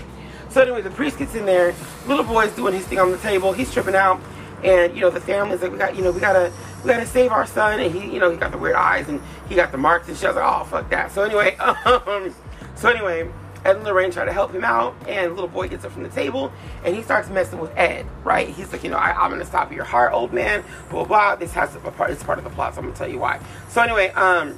so 0.55 0.61
anyway, 0.61 0.81
the 0.81 0.89
priest 0.89 1.17
gets 1.17 1.35
in 1.35 1.45
there. 1.45 1.75
Little 2.07 2.23
boy's 2.23 2.55
doing 2.55 2.73
his 2.73 2.87
thing 2.87 2.97
on 2.97 3.11
the 3.11 3.17
table. 3.17 3.51
He's 3.51 3.73
tripping 3.73 3.93
out, 3.93 4.21
and 4.63 4.95
you 4.95 5.01
know 5.01 5.09
the 5.09 5.19
family's 5.19 5.61
like, 5.61 5.69
we 5.69 5.77
got, 5.77 5.97
you 5.97 6.01
know, 6.01 6.11
we 6.11 6.21
gotta, 6.21 6.49
we 6.81 6.89
gotta 6.89 7.05
save 7.05 7.33
our 7.33 7.45
son. 7.45 7.81
And 7.81 7.93
he, 7.93 8.09
you 8.09 8.21
know, 8.21 8.31
he 8.31 8.37
got 8.37 8.53
the 8.53 8.57
weird 8.57 8.77
eyes 8.77 9.09
and 9.09 9.21
he 9.49 9.55
got 9.55 9.73
the 9.73 9.77
marks 9.77 10.07
and 10.07 10.15
shit. 10.15 10.27
I 10.27 10.27
was 10.29 10.35
like, 10.37 10.61
oh 10.61 10.63
fuck 10.63 10.89
that. 10.91 11.11
So 11.11 11.23
anyway, 11.23 11.57
um, 11.59 12.33
so 12.75 12.87
anyway, 12.87 13.29
Ed 13.65 13.77
and 13.77 13.83
Lorraine 13.83 14.11
try 14.11 14.25
to 14.25 14.31
help 14.31 14.53
him 14.53 14.63
out, 14.63 14.95
and 15.07 15.33
little 15.33 15.49
boy 15.49 15.67
gets 15.67 15.83
up 15.83 15.91
from 15.91 16.03
the 16.03 16.09
table 16.09 16.53
and 16.83 16.95
he 16.95 17.01
starts 17.01 17.29
messing 17.29 17.59
with 17.59 17.75
Ed. 17.75 18.05
Right? 18.23 18.47
He's 18.47 18.71
like, 18.71 18.83
you 18.83 18.91
know, 18.91 18.97
I, 18.97 19.25
am 19.25 19.31
gonna 19.31 19.43
stop 19.43 19.71
your 19.71 19.83
heart, 19.83 20.13
old 20.13 20.31
man. 20.31 20.63
Blah 20.89 21.05
blah. 21.05 21.07
blah. 21.07 21.35
This 21.35 21.51
has 21.53 21.75
a 21.75 21.79
part. 21.79 22.11
It's 22.11 22.23
part 22.23 22.37
of 22.37 22.43
the 22.43 22.51
plot. 22.51 22.75
So 22.75 22.79
I'm 22.79 22.85
gonna 22.85 22.97
tell 22.97 23.09
you 23.09 23.19
why. 23.19 23.39
So 23.69 23.81
anyway, 23.81 24.09
um, 24.09 24.57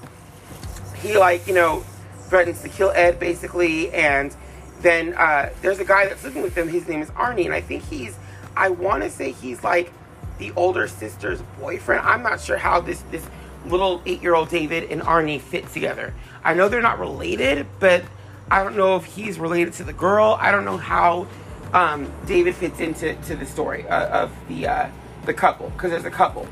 he 1.02 1.18
like, 1.18 1.48
you 1.48 1.54
know, 1.54 1.86
threatens 2.28 2.62
to 2.62 2.70
kill 2.70 2.92
Ed 2.96 3.20
basically, 3.20 3.92
and 3.94 4.36
then 4.82 5.14
uh, 5.14 5.50
there's 5.62 5.80
a 5.80 5.86
guy 5.86 6.08
that's 6.08 6.24
living 6.24 6.44
with 6.44 6.56
them. 6.56 6.68
His 6.68 6.88
name 6.88 7.02
is 7.02 7.10
Arnie, 7.12 7.46
and 7.46 7.54
I 7.54 7.62
think 7.62 7.84
he's, 7.84 8.16
I 8.56 8.70
want 8.70 9.04
to 9.04 9.10
say 9.10 9.32
he's 9.32 9.64
like 9.64 9.92
the 10.38 10.52
older 10.56 10.88
sister's 10.88 11.42
boyfriend. 11.60 12.06
I'm 12.06 12.24
not 12.24 12.42
sure 12.42 12.58
how 12.58 12.82
this 12.82 13.02
this 13.12 13.26
little 13.66 14.02
eight 14.06 14.22
year 14.22 14.36
old 14.36 14.50
David 14.50 14.92
and 14.92 15.02
Arnie 15.02 15.40
fit 15.40 15.72
together. 15.72 16.14
I 16.44 16.54
know 16.54 16.70
they're 16.70 16.82
not 16.82 17.00
related, 17.00 17.68
but 17.80 18.04
I 18.50 18.64
don't 18.64 18.78
know 18.78 18.96
if 18.96 19.06
he's 19.06 19.40
related 19.40 19.74
to 19.74 19.84
the 19.84 19.94
girl. 19.94 20.38
I 20.40 20.52
don't 20.52 20.66
know 20.66 20.78
how 20.78 21.28
um, 21.74 22.12
David 22.26 22.56
fits 22.56 22.80
into 22.80 23.16
to 23.16 23.36
the 23.36 23.46
story 23.46 23.88
uh, 23.88 24.24
of 24.24 24.32
the 24.48 24.68
uh, 24.68 24.90
the 25.26 25.34
couple 25.34 25.70
because 25.72 25.92
there's 25.92 26.06
a 26.06 26.12
couple, 26.12 26.48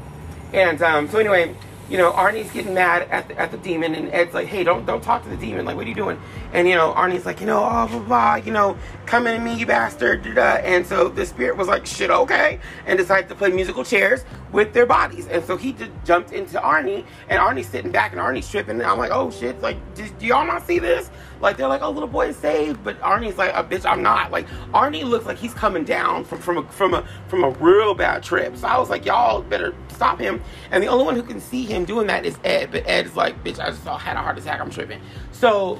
and 0.53 0.81
um, 0.81 1.07
so 1.09 1.19
anyway 1.19 1.55
you 1.89 1.97
know, 1.97 2.11
Arnie's 2.11 2.51
getting 2.51 2.73
mad 2.73 3.07
at 3.11 3.27
the, 3.27 3.39
at 3.39 3.51
the 3.51 3.57
demon, 3.57 3.93
and 3.93 4.11
Ed's 4.11 4.33
like, 4.33 4.47
"Hey, 4.47 4.63
don't 4.63 4.85
don't 4.85 5.03
talk 5.03 5.23
to 5.23 5.29
the 5.29 5.37
demon. 5.37 5.65
Like, 5.65 5.75
what 5.75 5.85
are 5.85 5.89
you 5.89 5.95
doing?" 5.95 6.19
And 6.51 6.67
you 6.67 6.75
know, 6.75 6.93
Arnie's 6.93 7.25
like, 7.25 7.39
"You 7.39 7.45
know, 7.45 7.59
oh 7.59 7.87
blah 7.87 7.99
blah, 7.99 8.35
you 8.35 8.51
know, 8.51 8.77
come 9.05 9.27
in 9.27 9.43
me, 9.43 9.55
you 9.55 9.65
bastard." 9.67 10.23
Da, 10.23 10.33
da. 10.33 10.41
And 10.63 10.85
so 10.85 11.09
the 11.09 11.25
spirit 11.25 11.57
was 11.57 11.67
like, 11.67 11.85
"Shit, 11.85 12.09
okay," 12.09 12.59
and 12.87 12.97
decided 12.97 13.29
to 13.29 13.35
play 13.35 13.51
musical 13.51 13.83
chairs 13.83 14.25
with 14.51 14.73
their 14.73 14.87
bodies. 14.87 15.27
And 15.27 15.43
so 15.45 15.57
he 15.57 15.73
just 15.73 15.91
jumped 16.05 16.31
into 16.31 16.57
Arnie, 16.57 17.05
and 17.29 17.39
Arnie's 17.39 17.67
sitting 17.67 17.91
back, 17.91 18.13
and 18.13 18.21
Arnie's 18.21 18.49
tripping. 18.49 18.79
And 18.79 18.83
I'm 18.83 18.97
like, 18.97 19.11
"Oh 19.11 19.29
shit! 19.29 19.61
Like, 19.61 19.77
do, 19.93 20.07
do 20.17 20.25
y'all 20.25 20.47
not 20.47 20.65
see 20.65 20.79
this?" 20.79 21.11
Like 21.39 21.57
they're 21.57 21.67
like, 21.67 21.83
"Oh, 21.83 21.91
little 21.91 22.09
boy 22.09 22.29
is 22.29 22.37
saved," 22.37 22.83
but 22.83 22.99
Arnie's 23.01 23.37
like, 23.37 23.51
"A 23.51 23.59
oh, 23.59 23.63
bitch, 23.63 23.85
I'm 23.85 24.01
not." 24.01 24.31
Like 24.31 24.47
Arnie 24.73 25.03
looks 25.03 25.25
like 25.27 25.37
he's 25.37 25.53
coming 25.53 25.83
down 25.83 26.23
from 26.25 26.39
from 26.39 26.57
a 26.57 26.63
from 26.71 26.95
a 26.95 27.07
from 27.27 27.43
a 27.43 27.49
real 27.51 27.93
bad 27.93 28.23
trip. 28.23 28.57
So 28.57 28.67
I 28.67 28.79
was 28.79 28.89
like, 28.89 29.05
"Y'all 29.05 29.43
better 29.43 29.75
stop 29.95 30.19
him." 30.19 30.41
And 30.71 30.83
the 30.83 30.87
only 30.87 31.05
one 31.05 31.15
who 31.15 31.23
can 31.23 31.39
see 31.39 31.65
him 31.65 31.85
doing 31.85 32.07
that 32.07 32.25
is 32.25 32.37
Ed. 32.43 32.69
But 32.71 32.83
Ed's 32.85 33.15
like, 33.15 33.43
"Bitch, 33.43 33.59
I 33.59 33.69
just 33.69 33.83
had 33.85 34.17
a 34.17 34.21
heart 34.21 34.37
attack. 34.37 34.59
I'm 34.59 34.69
tripping." 34.69 35.01
So, 35.31 35.79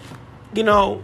you 0.53 0.63
know, 0.63 1.03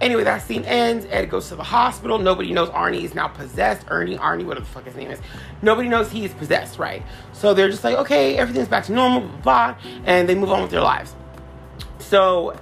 Anyway, 0.00 0.22
that 0.22 0.42
scene 0.42 0.64
ends. 0.64 1.06
Ed 1.10 1.28
goes 1.28 1.48
to 1.48 1.56
the 1.56 1.64
hospital. 1.64 2.18
Nobody 2.18 2.52
knows 2.52 2.68
Arnie 2.68 3.02
is 3.02 3.16
now 3.16 3.26
possessed. 3.26 3.84
Ernie, 3.88 4.16
Arnie, 4.16 4.44
whatever 4.44 4.64
the 4.64 4.70
fuck 4.70 4.84
his 4.84 4.94
name 4.94 5.10
is. 5.10 5.18
Nobody 5.60 5.88
knows 5.88 6.10
he 6.10 6.24
is 6.24 6.32
possessed, 6.34 6.78
right? 6.78 7.02
So 7.32 7.52
they're 7.52 7.68
just 7.68 7.82
like, 7.82 7.96
okay, 7.96 8.36
everything's 8.36 8.68
back 8.68 8.84
to 8.84 8.92
normal, 8.92 9.22
blah, 9.42 9.72
blah, 9.72 9.76
and 10.04 10.28
they 10.28 10.36
move 10.36 10.52
on 10.52 10.62
with 10.62 10.70
their 10.70 10.82
lives. 10.82 11.16
So 11.98 12.56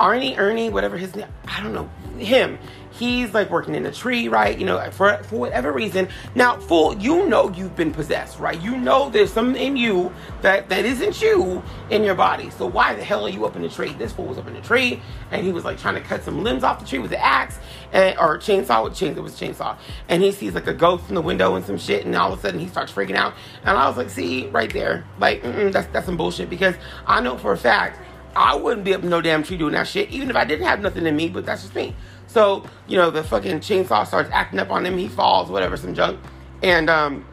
Arnie, 0.00 0.38
Ernie, 0.38 0.70
whatever 0.70 0.96
his 0.96 1.14
name, 1.14 1.26
I 1.46 1.62
don't 1.62 1.74
know, 1.74 1.90
him, 2.16 2.58
he's 2.98 3.32
like 3.32 3.50
working 3.50 3.74
in 3.74 3.86
a 3.86 3.92
tree, 3.92 4.28
right? 4.28 4.58
You 4.58 4.66
know, 4.66 4.90
for 4.90 5.16
for 5.24 5.36
whatever 5.36 5.72
reason. 5.72 6.08
Now, 6.34 6.58
fool, 6.58 6.96
you 6.98 7.26
know 7.26 7.50
you've 7.50 7.76
been 7.76 7.92
possessed, 7.92 8.38
right? 8.38 8.60
You 8.60 8.76
know 8.76 9.08
there's 9.10 9.32
something 9.32 9.60
in 9.60 9.76
you 9.76 10.12
that 10.42 10.68
that 10.68 10.84
isn't 10.84 11.20
you 11.22 11.62
in 11.90 12.02
your 12.02 12.14
body. 12.14 12.50
So 12.50 12.66
why 12.66 12.94
the 12.94 13.04
hell 13.04 13.24
are 13.26 13.30
you 13.30 13.46
up 13.46 13.56
in 13.56 13.62
the 13.62 13.68
tree? 13.68 13.92
This 13.94 14.12
fool 14.12 14.26
was 14.26 14.38
up 14.38 14.46
in 14.46 14.54
the 14.54 14.60
tree, 14.60 15.00
and 15.30 15.44
he 15.44 15.52
was 15.52 15.64
like 15.64 15.78
trying 15.78 15.94
to 15.94 16.00
cut 16.00 16.22
some 16.22 16.42
limbs 16.42 16.64
off 16.64 16.80
the 16.80 16.86
tree 16.86 16.98
with 16.98 17.10
the 17.10 17.24
axe 17.24 17.58
and 17.92 18.18
or 18.18 18.38
chainsaw 18.38 18.84
with 18.84 18.94
chains. 18.94 19.16
It 19.16 19.22
was 19.22 19.38
chainsaw, 19.38 19.76
and 20.08 20.22
he 20.22 20.32
sees 20.32 20.54
like 20.54 20.66
a 20.66 20.74
ghost 20.74 21.08
in 21.08 21.14
the 21.14 21.22
window 21.22 21.54
and 21.54 21.64
some 21.64 21.78
shit, 21.78 22.04
and 22.04 22.14
all 22.16 22.32
of 22.32 22.38
a 22.38 22.42
sudden 22.42 22.60
he 22.60 22.68
starts 22.68 22.92
freaking 22.92 23.16
out. 23.16 23.34
And 23.64 23.76
I 23.76 23.88
was 23.88 23.96
like, 23.96 24.10
see, 24.10 24.48
right 24.48 24.72
there, 24.72 25.04
like 25.18 25.42
that's 25.42 25.86
that's 25.88 26.06
some 26.06 26.16
bullshit 26.16 26.50
because 26.50 26.74
I 27.06 27.20
know 27.20 27.38
for 27.38 27.52
a 27.52 27.56
fact. 27.56 28.00
I 28.36 28.54
wouldn't 28.54 28.84
be 28.84 28.94
up 28.94 29.02
no 29.02 29.20
damn 29.20 29.42
tree 29.42 29.56
doing 29.56 29.72
that 29.72 29.88
shit, 29.88 30.10
even 30.10 30.30
if 30.30 30.36
I 30.36 30.44
didn't 30.44 30.66
have 30.66 30.80
nothing 30.80 31.06
in 31.06 31.16
me, 31.16 31.28
but 31.28 31.44
that's 31.44 31.62
just 31.62 31.74
me. 31.74 31.96
So, 32.28 32.64
you 32.86 32.96
know, 32.96 33.10
the 33.10 33.24
fucking 33.24 33.60
chainsaw 33.60 34.06
starts 34.06 34.30
acting 34.32 34.60
up 34.60 34.70
on 34.70 34.86
him. 34.86 34.96
He 34.96 35.08
falls, 35.08 35.50
whatever, 35.50 35.76
some 35.76 35.94
junk. 35.94 36.20
And 36.62 36.88
um, 36.88 37.26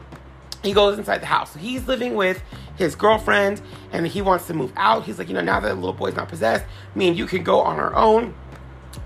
he 0.64 0.72
goes 0.72 0.98
inside 0.98 1.18
the 1.20 1.26
house. 1.26 1.52
So 1.52 1.58
he's 1.58 1.86
living 1.86 2.14
with 2.14 2.42
his 2.76 2.96
girlfriend 2.96 3.60
and 3.92 4.06
he 4.06 4.22
wants 4.22 4.46
to 4.48 4.54
move 4.54 4.72
out. 4.76 5.04
He's 5.04 5.18
like, 5.18 5.28
you 5.28 5.34
know, 5.34 5.42
now 5.42 5.60
that 5.60 5.68
the 5.68 5.74
little 5.74 5.92
boy's 5.92 6.16
not 6.16 6.28
possessed, 6.28 6.64
me 6.94 7.08
and 7.08 7.16
you 7.16 7.26
can 7.26 7.44
go 7.44 7.60
on 7.60 7.78
our 7.78 7.94
own. 7.94 8.34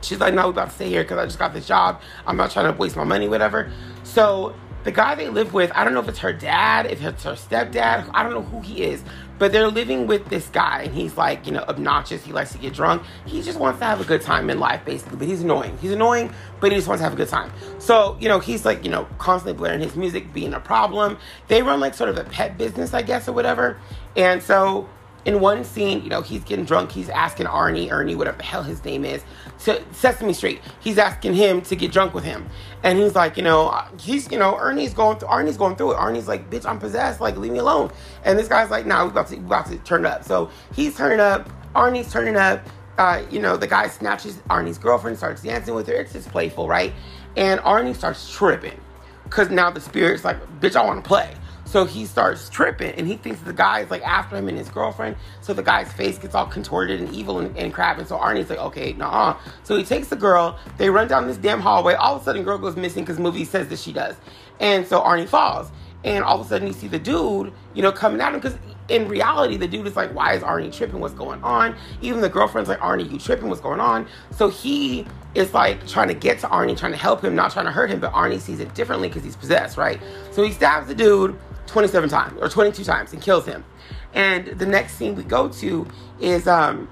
She's 0.01 0.21
like, 0.21 0.33
no, 0.33 0.45
we're 0.45 0.51
about 0.51 0.69
to 0.69 0.75
stay 0.75 0.89
here 0.89 1.03
because 1.03 1.19
I 1.19 1.25
just 1.27 1.39
got 1.39 1.53
this 1.53 1.67
job. 1.67 2.01
I'm 2.27 2.37
not 2.37 2.53
trying 2.53 2.73
to 2.73 2.79
waste 2.79 2.97
my 2.97 3.05
money, 3.05 3.29
whatever. 3.29 3.71
So 4.05 4.55
the 4.85 4.93
guy 4.93 5.15
they 5.15 5.29
live 5.29 5.53
with, 5.53 5.71
I 5.75 5.85
don't 5.85 5.93
know 5.93 6.01
if 6.01 6.09
it's 6.09 6.21
her 6.21 6.33
dad, 6.33 6.87
if 6.87 7.03
it's 7.03 7.25
her 7.25 7.33
stepdad, 7.33 8.09
I 8.15 8.23
don't 8.23 8.33
know 8.33 8.43
who 8.43 8.61
he 8.61 8.83
is, 8.85 9.03
but 9.41 9.53
they're 9.53 9.69
living 9.69 10.07
with 10.07 10.29
this 10.29 10.47
guy, 10.49 10.83
and 10.83 10.95
he's 10.95 11.17
like, 11.17 11.47
you 11.47 11.53
know, 11.53 11.63
obnoxious. 11.63 12.23
He 12.23 12.31
likes 12.31 12.53
to 12.53 12.59
get 12.59 12.75
drunk. 12.75 13.03
He 13.25 13.41
just 13.41 13.59
wants 13.59 13.79
to 13.79 13.87
have 13.87 13.99
a 13.99 14.05
good 14.05 14.21
time 14.21 14.51
in 14.51 14.61
life, 14.61 14.85
basically. 14.85 15.17
But 15.17 15.29
he's 15.29 15.41
annoying. 15.41 15.79
He's 15.79 15.93
annoying, 15.93 16.31
but 16.61 16.71
he 16.71 16.77
just 16.77 16.87
wants 16.87 17.01
to 17.01 17.05
have 17.05 17.15
a 17.15 17.17
good 17.17 17.31
time. 17.31 17.51
So, 17.79 18.19
you 18.21 18.29
know, 18.29 18.39
he's 18.39 18.67
like, 18.67 18.85
you 18.85 18.91
know, 18.91 19.09
constantly 19.17 19.55
blaring 19.55 19.81
his 19.81 19.97
music, 19.97 20.35
being 20.35 20.53
a 20.53 20.61
problem. 20.61 21.17
They 21.49 21.63
run 21.63 21.81
like 21.81 21.95
sort 21.95 22.11
of 22.11 22.19
a 22.19 22.25
pet 22.25 22.59
business, 22.59 22.93
I 22.93 23.01
guess, 23.01 23.29
or 23.29 23.33
whatever. 23.33 23.79
And 24.15 24.43
so 24.43 24.91
in 25.25 25.41
one 25.41 25.65
scene, 25.65 26.03
you 26.03 26.09
know, 26.09 26.23
he's 26.23 26.45
getting 26.45 26.65
drunk. 26.65 26.93
He's 26.93 27.09
asking 27.09 27.47
Arnie, 27.47 27.91
Ernie, 27.91 28.15
whatever 28.15 28.39
the 28.39 28.45
hell 28.45 28.63
his 28.63 28.85
name 28.85 29.05
is, 29.05 29.23
to 29.65 29.83
Sesame 29.93 30.33
Street. 30.33 30.61
He's 30.81 30.99
asking 30.99 31.35
him 31.35 31.61
to 31.63 31.77
get 31.77 31.93
drunk 31.93 32.15
with 32.15 32.25
him, 32.25 32.49
and 32.83 32.99
he's 32.99 33.15
like, 33.15 33.37
you 33.37 33.43
know, 33.43 33.71
he's, 33.99 34.31
you 34.31 34.39
know, 34.39 34.55
Ernie's 34.55 34.95
going 34.95 35.19
through. 35.19 35.29
Arnie's 35.29 35.57
going 35.57 35.77
through 35.77 35.93
it. 35.93 35.97
Arnie's 35.99 36.29
like, 36.29 36.51
bitch, 36.51 36.65
I'm 36.67 36.79
possessed. 36.79 37.21
Like, 37.21 37.37
leave 37.37 37.53
me 37.53 37.59
alone. 37.59 37.91
And 38.25 38.39
this 38.39 38.49
guy's 38.49 38.71
like, 38.71 38.87
nah, 38.87 39.05
we 39.05 39.11
about 39.11 39.29
to, 39.29 39.37
we 39.37 39.45
about 39.45 39.67
to 39.67 39.77
turn 39.79 40.07
up. 40.07 40.25
So 40.25 40.51
he's 40.75 40.97
turning 40.97 41.21
up. 41.21 41.51
Arnie's 41.75 42.11
turning 42.13 42.37
up. 42.37 42.67
Uh, 42.99 43.23
you 43.31 43.41
know, 43.41 43.57
the 43.57 43.67
guy 43.67 43.89
snatches 43.89 44.37
Arnie's 44.51 44.77
girlfriend, 44.77 45.17
starts 45.17 45.43
dancing 45.43 45.75
with 45.75 45.87
her. 45.87 45.95
It's 45.95 46.13
just 46.13 46.29
playful, 46.31 46.69
right? 46.69 46.93
And 47.37 47.61
Arnie 47.61 47.97
starts 47.97 48.31
tripping 48.31 48.79
because 49.25 49.49
now 49.49 49.71
the 49.71 49.81
spirit's 49.81 50.25
like, 50.25 50.37
bitch, 50.61 50.77
I 50.77 50.85
want 50.85 51.03
to 51.03 51.09
play. 51.09 51.35
So 51.71 51.85
he 51.85 52.05
starts 52.05 52.49
tripping 52.49 52.97
and 52.97 53.07
he 53.07 53.15
thinks 53.17 53.41
the 53.43 53.53
guy 53.53 53.79
is 53.79 53.93
like 53.93 54.03
after 54.03 54.37
him 54.37 54.49
and 54.49 54.59
his 54.59 54.69
girlfriend. 54.69 55.15
So 55.41 55.55
the 55.55 55.63
guy's 55.63 55.93
face 55.93 56.19
gets 56.19 56.35
all 56.35 56.47
contorted 56.47 57.01
and 57.01 57.15
evil 57.15 57.39
and, 57.39 57.57
and 57.57 57.73
crap. 57.73 57.99
And 57.99 58.09
so 58.09 58.19
Arnie's 58.19 58.51
like, 58.51 58.59
okay, 58.59 58.93
nah. 58.95 59.37
So 59.63 59.77
he 59.77 59.85
takes 59.85 60.09
the 60.09 60.17
girl, 60.17 60.59
they 60.79 60.91
run 60.91 61.07
down 61.07 61.29
this 61.29 61.37
damn 61.37 61.61
hallway. 61.61 61.95
All 61.95 62.17
of 62.17 62.23
a 62.23 62.25
sudden, 62.25 62.43
girl 62.43 62.59
goes 62.59 62.75
missing 62.75 63.05
because 63.05 63.21
movie 63.21 63.45
says 63.45 63.69
that 63.69 63.79
she 63.79 63.93
does. 63.93 64.17
And 64.59 64.85
so 64.85 65.01
Arnie 65.01 65.29
falls. 65.29 65.71
And 66.03 66.25
all 66.25 66.41
of 66.41 66.47
a 66.47 66.49
sudden, 66.49 66.67
you 66.67 66.73
see 66.73 66.89
the 66.89 66.99
dude, 66.99 67.53
you 67.75 67.83
know, 67.83 67.93
coming 67.93 68.21
at 68.21 68.35
him 68.35 68.41
because 68.41 68.59
in 68.89 69.07
reality, 69.07 69.57
the 69.57 69.69
dude 69.69 69.87
is 69.87 69.95
like, 69.95 70.13
why 70.13 70.33
is 70.33 70.43
Arnie 70.43 70.75
tripping? 70.77 70.99
What's 70.99 71.15
going 71.15 71.41
on? 71.45 71.77
Even 72.03 72.21
the 72.21 72.29
girlfriend's 72.29 72.69
like, 72.69 72.81
Arnie, 72.81 73.09
you 73.09 73.19
tripping? 73.19 73.49
What's 73.49 73.61
going 73.61 73.79
on? 73.79 74.09
So 74.33 74.49
he 74.49 75.07
is 75.37 75.55
like 75.55 75.87
trying 75.87 76.09
to 76.09 76.15
get 76.15 76.41
to 76.41 76.49
Arnie, 76.49 76.77
trying 76.77 76.91
to 76.91 76.99
help 76.99 77.23
him, 77.23 77.37
not 77.37 77.53
trying 77.53 77.67
to 77.67 77.71
hurt 77.71 77.91
him, 77.91 78.01
but 78.01 78.13
Arnie 78.13 78.41
sees 78.41 78.59
it 78.59 78.75
differently 78.75 79.07
because 79.07 79.23
he's 79.23 79.37
possessed, 79.37 79.77
right? 79.77 80.01
So 80.33 80.43
he 80.43 80.51
stabs 80.51 80.89
the 80.89 80.97
dude 80.97 81.39
27 81.71 82.09
times 82.11 82.41
or 82.41 82.49
22 82.49 82.85
times 82.85 83.13
and 83.13 83.23
kills 83.23 83.47
him. 83.47 83.65
And 84.13 84.47
the 84.47 84.67
next 84.67 84.95
scene 84.95 85.15
we 85.15 85.23
go 85.23 85.49
to 85.49 85.87
is 86.21 86.47
um, 86.49 86.89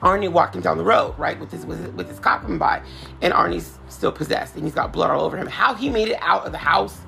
Arnie 0.00 0.30
walking 0.30 0.60
down 0.60 0.78
the 0.78 0.84
road, 0.84 1.18
right, 1.18 1.38
with 1.38 1.50
his, 1.50 1.66
with 1.66 1.80
his 1.80 1.90
with 1.90 2.08
his 2.08 2.18
cop 2.18 2.42
coming 2.42 2.58
by, 2.58 2.82
and 3.22 3.32
Arnie's 3.32 3.78
still 3.88 4.12
possessed 4.12 4.54
and 4.54 4.64
he's 4.64 4.74
got 4.74 4.92
blood 4.92 5.10
all 5.10 5.22
over 5.22 5.36
him. 5.36 5.46
How 5.46 5.74
he 5.74 5.88
made 5.88 6.08
it 6.08 6.18
out 6.20 6.46
of 6.46 6.52
the 6.52 6.58
house 6.58 7.00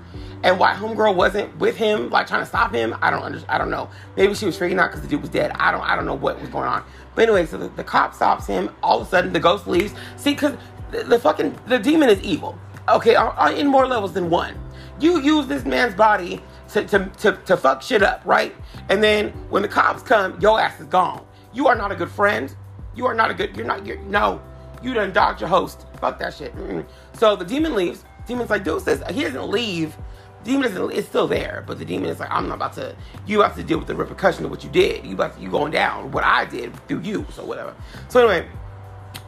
and 0.43 0.59
why 0.59 0.73
homegirl 0.73 1.15
wasn't 1.17 1.57
with 1.59 1.77
him, 1.77 2.11
like 2.11 2.27
trying 2.27 2.43
to 2.43 2.47
stop 2.47 2.73
him, 2.73 2.97
I 3.03 3.11
don't 3.11 3.23
understand. 3.23 3.51
I 3.51 3.59
don't 3.59 3.71
know. 3.71 3.91
Maybe 4.17 4.35
she 4.35 4.47
was 4.47 4.57
freaking 4.59 4.79
out 4.79 4.91
because 4.91 5.03
the 5.03 5.09
dude 5.09 5.21
was 5.21 5.31
dead. 5.31 5.51
I 5.53 5.71
don't 5.71 5.83
I 5.83 5.97
don't 5.97 6.07
know 6.07 6.15
what 6.15 6.41
was 6.41 6.49
going 6.51 6.69
on. 6.69 6.85
But 7.15 7.23
anyway, 7.23 7.47
so 7.47 7.59
the, 7.59 7.69
the 7.69 7.85
cop 7.85 8.15
stops 8.15 8.47
him. 8.47 8.71
All 8.83 9.01
of 9.01 9.07
a 9.07 9.11
sudden, 9.11 9.33
the 9.33 9.41
ghost 9.41 9.67
leaves. 9.67 9.95
See, 10.17 10.33
because 10.33 10.57
the, 10.91 11.05
the 11.05 11.19
fucking 11.19 11.59
the 11.67 11.79
demon 11.79 12.09
is 12.09 12.21
evil. 12.23 12.59
Okay, 12.89 13.17
in 13.59 13.67
more 13.67 13.87
levels 13.87 14.15
than 14.15 14.31
one. 14.31 14.55
You 15.01 15.21
use 15.21 15.47
this 15.47 15.65
man's 15.65 15.95
body 15.95 16.41
to, 16.71 16.85
to, 16.85 17.11
to, 17.19 17.33
to 17.33 17.57
fuck 17.57 17.83
shit 17.83 18.03
up, 18.03 18.23
right? 18.25 18.55
And 18.89 19.03
then 19.03 19.31
when 19.51 19.63
the 19.63 19.69
cops 19.69 20.03
come, 20.03 20.39
your 20.41 20.61
ass 20.61 20.81
is 20.81 20.87
gone. 20.87 21.25
You 21.53 21.67
are 21.69 21.75
not 21.75 21.93
a 21.93 21.97
good 21.97 22.11
friend. 22.11 22.55
You 22.95 23.07
are 23.07 23.15
not 23.15 23.31
a 23.31 23.35
good, 23.35 23.57
you're 23.57 23.67
not, 23.67 23.87
you're, 23.87 23.99
no. 24.01 24.43
You 24.83 24.95
done 24.95 25.13
dogged 25.13 25.41
your 25.41 25.49
host. 25.49 25.87
Fuck 26.01 26.19
that 26.19 26.35
shit. 26.35 26.55
Mm-mm. 26.55 26.87
So 27.15 27.37
the 27.37 27.45
demon 27.45 27.75
leaves. 27.75 28.05
Demon's 28.27 28.51
like, 28.51 28.65
dude 28.65 28.83
says, 28.83 29.03
he 29.11 29.23
doesn't 29.23 29.49
leave. 29.49 29.97
Demon 30.45 30.91
it's 30.93 31.09
still 31.09 31.27
there, 31.27 31.65
but 31.67 31.79
the 31.79 31.85
demon 31.85 32.09
is 32.09 32.21
like, 32.21 32.31
I'm 32.31 32.49
not 32.49 32.55
about 32.55 32.73
to, 32.75 32.95
you 33.27 33.41
have 33.41 33.57
to 33.57 33.63
deal 33.63 33.79
with 33.79 33.89
the 33.89 33.95
repercussion 33.95 34.45
of 34.45 34.51
what 34.51 34.63
you 34.63 34.71
did. 34.71 35.05
You 35.05 35.15
about 35.15 35.37
to, 35.37 35.43
you 35.43 35.51
going 35.51 35.73
down, 35.73 36.13
what 36.13 36.25
I 36.25 36.45
did 36.45 36.75
through 36.87 37.01
you, 37.01 37.27
so 37.33 37.45
whatever. 37.45 37.75
So 38.09 38.29
anyway, 38.29 38.49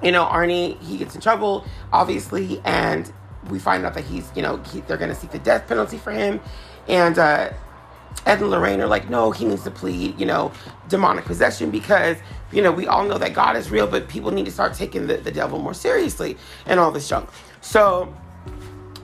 you 0.03 0.13
know, 0.13 0.25
Arnie, 0.25 0.81
he 0.81 0.99
gets 0.99 1.15
in 1.15 1.21
trouble, 1.21 1.65
obviously, 1.93 2.61
and 2.65 3.13
we 3.49 3.59
find 3.59 3.85
out 3.85 3.95
that 3.95 4.05
he's, 4.05 4.31
you 4.35 4.43
know, 4.43 4.59
he, 4.73 4.81
they're 4.81 4.97
going 4.97 5.11
to 5.11 5.17
seek 5.17 5.31
the 5.31 5.39
death 5.39 5.67
penalty 5.67 5.99
for 5.99 6.11
him. 6.11 6.41
And 6.89 7.19
uh, 7.19 7.53
Ed 8.27 8.41
and 8.41 8.51
Lorraine 8.51 8.81
are 8.81 8.87
like, 8.87 9.09
no, 9.09 9.31
he 9.31 9.45
needs 9.45 9.65
to 9.65 9.71
plead, 9.71 10.19
you 10.19 10.27
know, 10.27 10.53
demonic 10.89 11.25
possession 11.25 11.71
because, 11.71 12.17
you 12.53 12.63
know, 12.63 12.73
we 12.73 12.87
all 12.87 13.05
know 13.05 13.19
that 13.19 13.33
God 13.33 13.57
is 13.57 13.71
real, 13.71 13.87
but 13.87 14.09
people 14.09 14.31
need 14.31 14.45
to 14.47 14.53
start 14.53 14.75
taking 14.75 15.07
the, 15.07 15.17
the 15.17 15.31
devil 15.31 15.59
more 15.59 15.75
seriously 15.75 16.37
and 16.67 16.79
all 16.79 16.91
this 16.91 17.09
junk. 17.09 17.29
So 17.61 18.15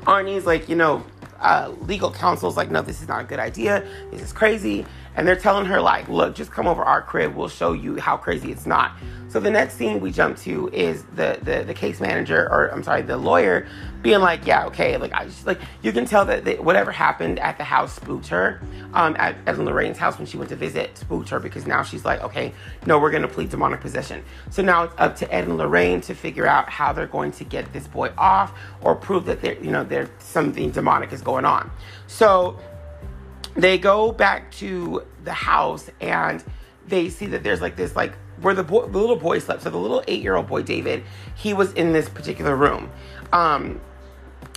Arnie's 0.02 0.46
like, 0.46 0.68
you 0.68 0.76
know, 0.76 1.04
uh, 1.40 1.72
legal 1.82 2.10
counsel's 2.10 2.56
like, 2.56 2.70
no, 2.70 2.82
this 2.82 3.00
is 3.02 3.08
not 3.08 3.22
a 3.22 3.24
good 3.24 3.38
idea. 3.38 3.86
This 4.10 4.22
is 4.22 4.32
crazy. 4.32 4.86
And 5.16 5.26
they're 5.26 5.34
telling 5.36 5.66
her, 5.66 5.80
like, 5.80 6.08
look, 6.08 6.34
just 6.34 6.52
come 6.52 6.66
over 6.66 6.82
our 6.82 7.02
crib. 7.02 7.34
We'll 7.34 7.48
show 7.48 7.72
you 7.72 7.96
how 7.96 8.16
crazy 8.16 8.52
it's 8.52 8.66
not. 8.66 8.92
So 9.28 9.40
the 9.40 9.50
next 9.50 9.74
scene 9.74 10.00
we 10.00 10.12
jump 10.12 10.38
to 10.38 10.68
is 10.68 11.02
the, 11.14 11.38
the, 11.42 11.64
the 11.64 11.74
case 11.74 12.00
manager, 12.00 12.48
or 12.50 12.68
I'm 12.68 12.82
sorry, 12.82 13.02
the 13.02 13.16
lawyer 13.16 13.66
being 14.00 14.20
like, 14.20 14.46
yeah, 14.46 14.66
okay, 14.66 14.96
like 14.96 15.12
I 15.12 15.24
just 15.24 15.46
like 15.46 15.60
you 15.82 15.92
can 15.92 16.06
tell 16.06 16.24
that, 16.26 16.62
whatever 16.62 16.92
happened 16.92 17.40
at 17.40 17.58
the 17.58 17.64
house 17.64 17.92
spooked 17.92 18.28
her. 18.28 18.62
Um, 18.94 19.16
Ed 19.18 19.36
and 19.46 19.64
Lorraine's 19.64 19.98
house 19.98 20.16
when 20.16 20.26
she 20.26 20.36
went 20.36 20.48
to 20.50 20.56
visit 20.56 20.96
spooked 20.96 21.28
her 21.30 21.40
because 21.40 21.66
now 21.66 21.82
she's 21.82 22.04
like, 22.04 22.22
okay, 22.22 22.52
no, 22.86 22.98
we're 22.98 23.10
gonna 23.10 23.28
plead 23.28 23.50
demonic 23.50 23.80
possession. 23.80 24.22
So 24.50 24.62
now 24.62 24.84
it's 24.84 24.94
up 24.96 25.16
to 25.16 25.34
Ed 25.34 25.44
and 25.44 25.58
Lorraine 25.58 26.00
to 26.02 26.14
figure 26.14 26.46
out 26.46 26.70
how 26.70 26.92
they're 26.92 27.06
going 27.06 27.32
to 27.32 27.44
get 27.44 27.70
this 27.72 27.88
boy 27.88 28.12
off 28.16 28.52
or 28.80 28.94
prove 28.94 29.24
that 29.26 29.42
there, 29.42 29.54
you 29.62 29.72
know, 29.72 29.82
there's 29.82 30.08
something 30.18 30.70
demonic 30.70 31.12
is 31.12 31.20
going 31.20 31.44
on. 31.44 31.70
So 32.06 32.58
they 33.56 33.78
go 33.78 34.12
back 34.12 34.50
to 34.52 35.02
the 35.24 35.32
house 35.32 35.90
and 36.00 36.44
they 36.86 37.08
see 37.08 37.26
that 37.26 37.42
there's 37.42 37.60
like 37.60 37.76
this 37.76 37.96
like 37.96 38.14
where 38.40 38.54
the 38.54 38.62
boy 38.62 38.86
the 38.86 38.98
little 38.98 39.16
boy 39.16 39.38
slept. 39.38 39.62
So 39.62 39.70
the 39.70 39.78
little 39.78 40.04
eight-year-old 40.06 40.46
boy 40.46 40.62
david 40.62 41.04
he 41.34 41.54
was 41.54 41.72
in 41.72 41.92
this 41.92 42.08
particular 42.08 42.54
room. 42.54 42.90
Um 43.32 43.80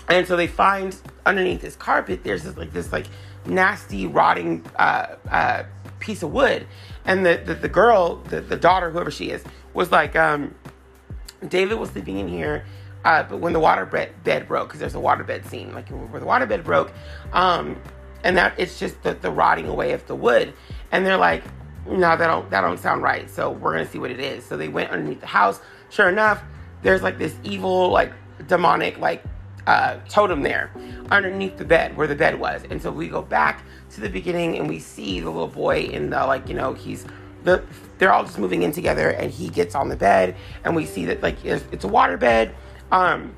and 0.08 0.28
so 0.28 0.36
they 0.36 0.48
find 0.48 0.96
underneath 1.26 1.62
this 1.62 1.76
carpet 1.76 2.24
there's 2.24 2.44
this 2.44 2.58
like 2.58 2.74
this 2.74 2.92
like 2.92 3.08
nasty 3.46 4.06
rotting 4.06 4.66
uh, 4.76 5.16
uh, 5.32 5.64
piece 6.00 6.24
of 6.24 6.32
wood. 6.32 6.68
And 7.06 7.26
the, 7.26 7.42
the, 7.44 7.56
the 7.56 7.70
girl 7.70 8.18
the, 8.18 8.42
the 8.42 8.58
daughter 8.58 8.92
whoever 8.92 9.12
she 9.12 9.32
is 9.32 9.44
was 9.74 9.92
like 9.92 10.16
um 10.16 10.56
david 11.48 11.80
was 11.80 11.90
sleeping 11.92 12.20
in 12.20 12.28
here 12.28 12.66
uh, 13.06 13.24
but 13.24 13.40
when 13.40 13.54
the 13.54 13.60
water 13.62 13.86
bed, 13.86 14.12
bed 14.26 14.46
broke 14.46 14.68
because 14.68 14.82
there's 14.82 14.94
a 14.94 15.00
water 15.00 15.24
bed 15.24 15.46
scene 15.46 15.74
like 15.74 15.88
where 15.88 16.20
the 16.20 16.26
water 16.26 16.46
bed 16.46 16.66
broke 16.66 16.92
um 17.32 17.78
and 18.24 18.38
that 18.38 18.54
it's 18.58 18.80
just 18.80 19.02
the, 19.04 19.14
the 19.14 19.32
rotting 19.32 19.68
away 19.68 19.94
of 19.94 20.06
the 20.08 20.16
wood. 20.16 20.54
And 20.92 21.06
they're 21.06 21.18
like 21.18 21.44
no 21.88 22.18
that 22.18 22.28
don't 22.28 22.50
that 22.50 22.62
don't 22.62 22.80
sound 22.80 23.04
right. 23.04 23.30
So 23.30 23.52
we're 23.52 23.74
gonna 23.74 23.88
see 23.88 24.00
what 24.00 24.12
it 24.12 24.20
is. 24.20 24.46
So 24.46 24.58
they 24.58 24.68
went 24.68 24.92
underneath 24.92 25.22
the 25.22 25.28
house. 25.28 25.60
Sure 25.90 26.10
enough 26.10 26.44
there's 26.82 27.02
like 27.02 27.18
this 27.18 27.36
evil 27.44 27.90
like 27.90 28.14
demonic 28.48 28.98
like 29.00 29.24
uh, 29.68 30.00
totem 30.08 30.42
there 30.42 30.72
underneath 31.12 31.58
the 31.58 31.66
bed 31.66 31.96
where 31.96 32.08
the 32.08 32.16
bed 32.16 32.40
was. 32.40 32.64
And 32.70 32.82
so 32.82 32.92
we 32.92 33.08
go 33.08 33.22
back 33.22 33.64
to 33.92 34.02
the 34.02 34.10
beginning 34.10 34.58
and 34.58 34.68
we 34.68 34.80
see 34.80 35.20
the 35.20 35.30
little 35.30 35.48
boy 35.48 35.82
in 35.82 36.10
the 36.10 36.26
like 36.26 36.48
you 36.48 36.56
know 36.56 36.74
he's 36.74 37.06
the 37.44 37.64
they're 37.98 38.12
all 38.14 38.24
just 38.24 38.40
moving 38.40 38.64
in 38.64 38.72
together 38.72 39.10
and 39.10 39.32
he 39.32 39.50
gets 39.50 39.76
on 39.76 39.90
the 39.90 39.96
bed 39.96 40.36
and 40.64 40.76
we 40.76 40.86
see 40.86 41.06
that 41.06 41.22
like 41.22 41.44
it's, 41.44 41.64
it's 41.72 41.84
a 41.84 41.88
water 41.88 42.18
bed 42.18 42.56
um 42.92 43.34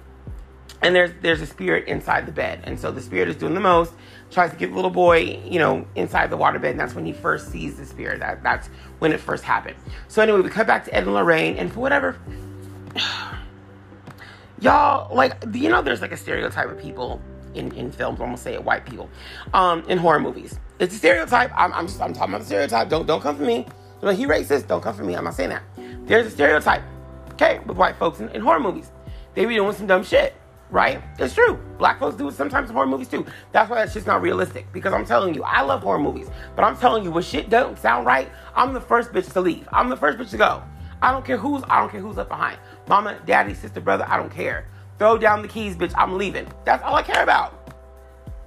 and 0.82 0.96
there's 0.96 1.12
there's 1.22 1.42
a 1.42 1.46
spirit 1.46 1.88
inside 1.88 2.26
the 2.26 2.32
bed. 2.32 2.62
And 2.64 2.80
so 2.80 2.92
the 2.92 3.02
spirit 3.02 3.30
is 3.30 3.36
doing 3.36 3.54
the 3.54 3.60
most 3.60 3.94
tries 4.32 4.50
to 4.52 4.56
get 4.56 4.72
little 4.72 4.90
boy 4.90 5.20
you 5.46 5.60
know 5.60 5.86
inside 5.96 6.30
the 6.30 6.38
waterbed 6.38 6.72
and 6.72 6.80
that's 6.80 6.96
when 6.96 7.06
he 7.06 7.14
first 7.14 7.52
sees 7.52 7.78
the 7.78 7.86
spirit. 7.86 8.20
That 8.20 8.42
that's 8.44 8.68
when 9.00 9.12
it 9.12 9.20
first 9.20 9.44
happened. 9.44 9.76
So 10.08 10.22
anyway 10.22 10.42
we 10.42 10.50
cut 10.50 10.68
back 10.68 10.86
to 10.86 10.94
ed 10.94 11.04
and 11.04 11.14
lorraine 11.14 11.58
and 11.58 11.72
for 11.72 11.80
whatever 11.80 12.18
y'all 14.60 15.14
like 15.16 15.44
you 15.54 15.70
know 15.70 15.82
there's 15.82 16.02
like 16.02 16.12
a 16.12 16.18
stereotype 16.18 16.70
of 16.70 16.80
people 16.80 17.22
in, 17.54 17.72
in 17.74 17.92
films 17.92 18.20
i'm 18.22 18.28
gonna 18.28 18.38
say 18.38 18.54
it 18.54 18.64
white 18.64 18.86
people 18.86 19.10
um 19.54 19.84
in 19.88 19.98
horror 19.98 20.20
movies. 20.20 20.58
It's 20.80 20.96
a 20.96 20.98
stereotype. 20.98 21.52
I'm, 21.56 21.72
I'm, 21.74 21.86
just, 21.86 22.02
I'm 22.02 22.12
talking 22.12 22.34
about 22.34 22.40
the 22.40 22.48
stereotype. 22.48 22.90
Don't 22.90 23.06
don't 23.06 23.22
come 23.22 23.38
for 23.38 23.44
me. 23.44 23.68
He 24.02 24.26
racist. 24.26 24.68
Don't 24.68 24.82
come 24.82 24.96
for 24.96 25.04
me. 25.04 25.16
I'm 25.16 25.26
not 25.26 25.36
saying 25.36 25.50
that. 25.50 25.62
There's 26.08 26.26
a 26.26 26.32
stereotype 26.32 26.82
okay 27.34 27.60
with 27.66 27.78
white 27.78 27.96
folks 27.98 28.20
in, 28.20 28.30
in 28.30 28.42
horror 28.42 28.60
movies. 28.60 28.92
They 29.36 29.46
be 29.46 29.56
doing 29.56 29.74
some 29.74 29.88
dumb 29.88 30.04
shit 30.04 30.36
right? 30.72 31.04
It's 31.20 31.36
true. 31.36 31.60
Black 31.78 32.00
folks 32.00 32.16
do 32.16 32.28
it 32.30 32.34
sometimes 32.34 32.70
in 32.70 32.76
horror 32.76 32.88
movies 32.88 33.10
too. 33.10 33.26
That's 33.52 33.70
why 33.70 33.78
that's 33.78 33.94
just 33.94 34.08
not 34.08 34.22
realistic. 34.22 34.72
Because 34.74 34.94
I'm 34.94 35.06
telling 35.06 35.36
you, 35.36 35.44
I 35.44 35.62
love 35.62 35.84
horror 35.84 36.00
movies. 36.00 36.30
But 36.56 36.64
I'm 36.64 36.78
telling 36.78 37.04
you, 37.04 37.12
when 37.12 37.24
shit 37.24 37.50
don't 37.50 37.78
sound 37.78 38.06
right, 38.06 38.30
I'm 38.56 38.74
the 38.74 38.82
first 38.82 39.12
bitch 39.12 39.32
to 39.34 39.42
leave. 39.42 39.68
I'm 39.72 39.90
the 39.90 39.98
first 39.98 40.18
bitch 40.18 40.32
to 40.32 40.38
go. 40.38 40.64
I 41.02 41.12
don't 41.12 41.26
care 41.26 41.38
who's 41.38 41.64
I 41.70 41.80
don't 41.80 41.90
care 41.90 42.02
who's 42.02 42.18
left 42.18 42.30
behind. 42.30 42.58
Mama, 42.88 43.20
daddy, 43.26 43.54
sister, 43.54 43.82
brother, 43.82 44.06
I 44.08 44.18
don't 44.18 44.32
care. 44.32 44.68
Throw 44.98 45.18
down 45.18 45.42
the 45.42 45.48
keys, 45.48 45.76
bitch. 45.76 45.94
I'm 45.98 46.18
leaving. 46.18 46.48
That's 46.64 46.84
all 46.84 46.96
I 46.96 47.04
care 47.04 47.24
about. 47.24 47.76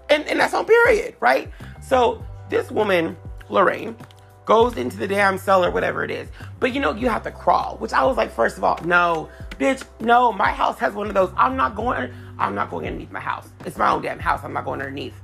And 0.08 0.26
and 0.26 0.40
that's 0.40 0.54
on 0.54 0.64
period, 0.64 1.16
right? 1.20 1.50
So 1.82 2.24
this 2.48 2.70
woman, 2.70 3.16
Lorraine, 3.48 3.96
goes 4.44 4.76
into 4.76 4.96
the 4.96 5.08
damn 5.08 5.38
cellar, 5.38 5.70
whatever 5.70 6.04
it 6.04 6.10
is. 6.10 6.28
But 6.60 6.74
you 6.74 6.80
know, 6.80 6.92
you 6.92 7.08
have 7.08 7.22
to 7.24 7.30
crawl, 7.30 7.76
which 7.78 7.92
I 7.92 8.04
was 8.04 8.16
like, 8.16 8.30
first 8.32 8.58
of 8.58 8.64
all, 8.64 8.78
no, 8.84 9.28
bitch, 9.58 9.84
no, 10.00 10.32
my 10.32 10.50
house 10.50 10.78
has 10.78 10.94
one 10.94 11.08
of 11.08 11.14
those. 11.14 11.32
I'm 11.36 11.56
not 11.56 11.74
going, 11.74 12.12
I'm 12.38 12.54
not 12.54 12.70
going 12.70 12.86
underneath 12.86 13.10
my 13.10 13.20
house. 13.20 13.48
It's 13.64 13.76
my 13.76 13.90
own 13.90 14.02
damn 14.02 14.18
house. 14.18 14.40
I'm 14.44 14.52
not 14.52 14.64
going 14.64 14.80
underneath. 14.80 15.14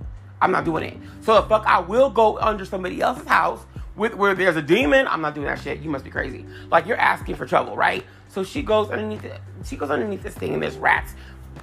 I'm 0.41 0.53
not 0.53 0.65
doing 0.65 0.85
it. 0.85 0.97
So 1.23 1.35
the 1.35 1.43
fuck, 1.43 1.67
I 1.67 1.81
will 1.81 2.11
go 2.11 2.39
under 2.39 2.65
somebody 2.65 3.00
else's 3.00 3.27
house 3.27 3.61
with 3.97 4.15
where 4.15 4.35
there's 4.35 4.57
a 4.57 4.62
demon. 4.62 5.07
I'm 5.07 5.21
not 5.21 5.35
doing 5.35 5.47
that 5.47 5.61
shit. 5.61 5.81
You 5.81 5.91
must 5.91 6.05
be 6.05 6.11
crazy. 6.11 6.47
Like 6.71 6.87
you're 6.87 6.97
asking 6.97 7.37
for 7.37 7.47
trouble, 7.47 7.77
right? 7.77 8.05
So 8.29 8.45
she 8.45 8.62
goes 8.62 8.91
underneath. 8.91 9.25
It. 9.25 9.41
She 9.65 9.77
goes 9.77 9.91
underneath 9.91 10.23
this 10.23 10.35
thing, 10.35 10.55
and 10.55 10.62
there's 10.62 10.79
rats. 10.79 11.15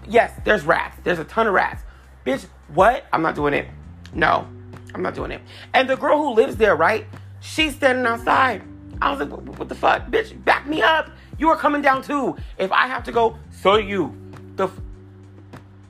Yes, 0.08 0.32
there's 0.44 0.64
rats. 0.64 0.98
There's 1.04 1.20
a 1.20 1.24
ton 1.24 1.48
of 1.48 1.54
rats. 1.54 1.82
Bitch, 2.26 2.46
what? 2.74 3.06
I'm 3.12 3.22
not 3.22 3.36
doing 3.36 3.54
it. 3.54 3.68
No, 4.14 4.48
I'm 4.94 5.02
not 5.02 5.16
doing 5.16 5.32
it. 5.32 5.42
And 5.74 5.90
the 5.90 5.96
girl 5.96 6.18
who 6.18 6.34
lives 6.34 6.58
there, 6.58 6.76
right? 6.76 7.08
She's 7.40 7.76
standing 7.76 8.06
outside. 8.06 8.64
I 9.02 9.12
was 9.12 9.20
like, 9.20 9.30
what, 9.30 9.70
the 9.70 9.76
fuck, 9.76 10.08
bitch? 10.08 10.44
Back 10.44 10.68
me 10.68 10.82
up. 10.82 11.12
You 11.38 11.50
are 11.50 11.58
coming 11.58 11.82
down 11.82 12.02
too. 12.02 12.36
If 12.58 12.72
I 12.72 12.88
have 12.88 13.04
to 13.06 13.12
go, 13.12 13.38
so 13.52 13.78
you. 13.78 14.16
The 14.56 14.66
f- 14.66 14.82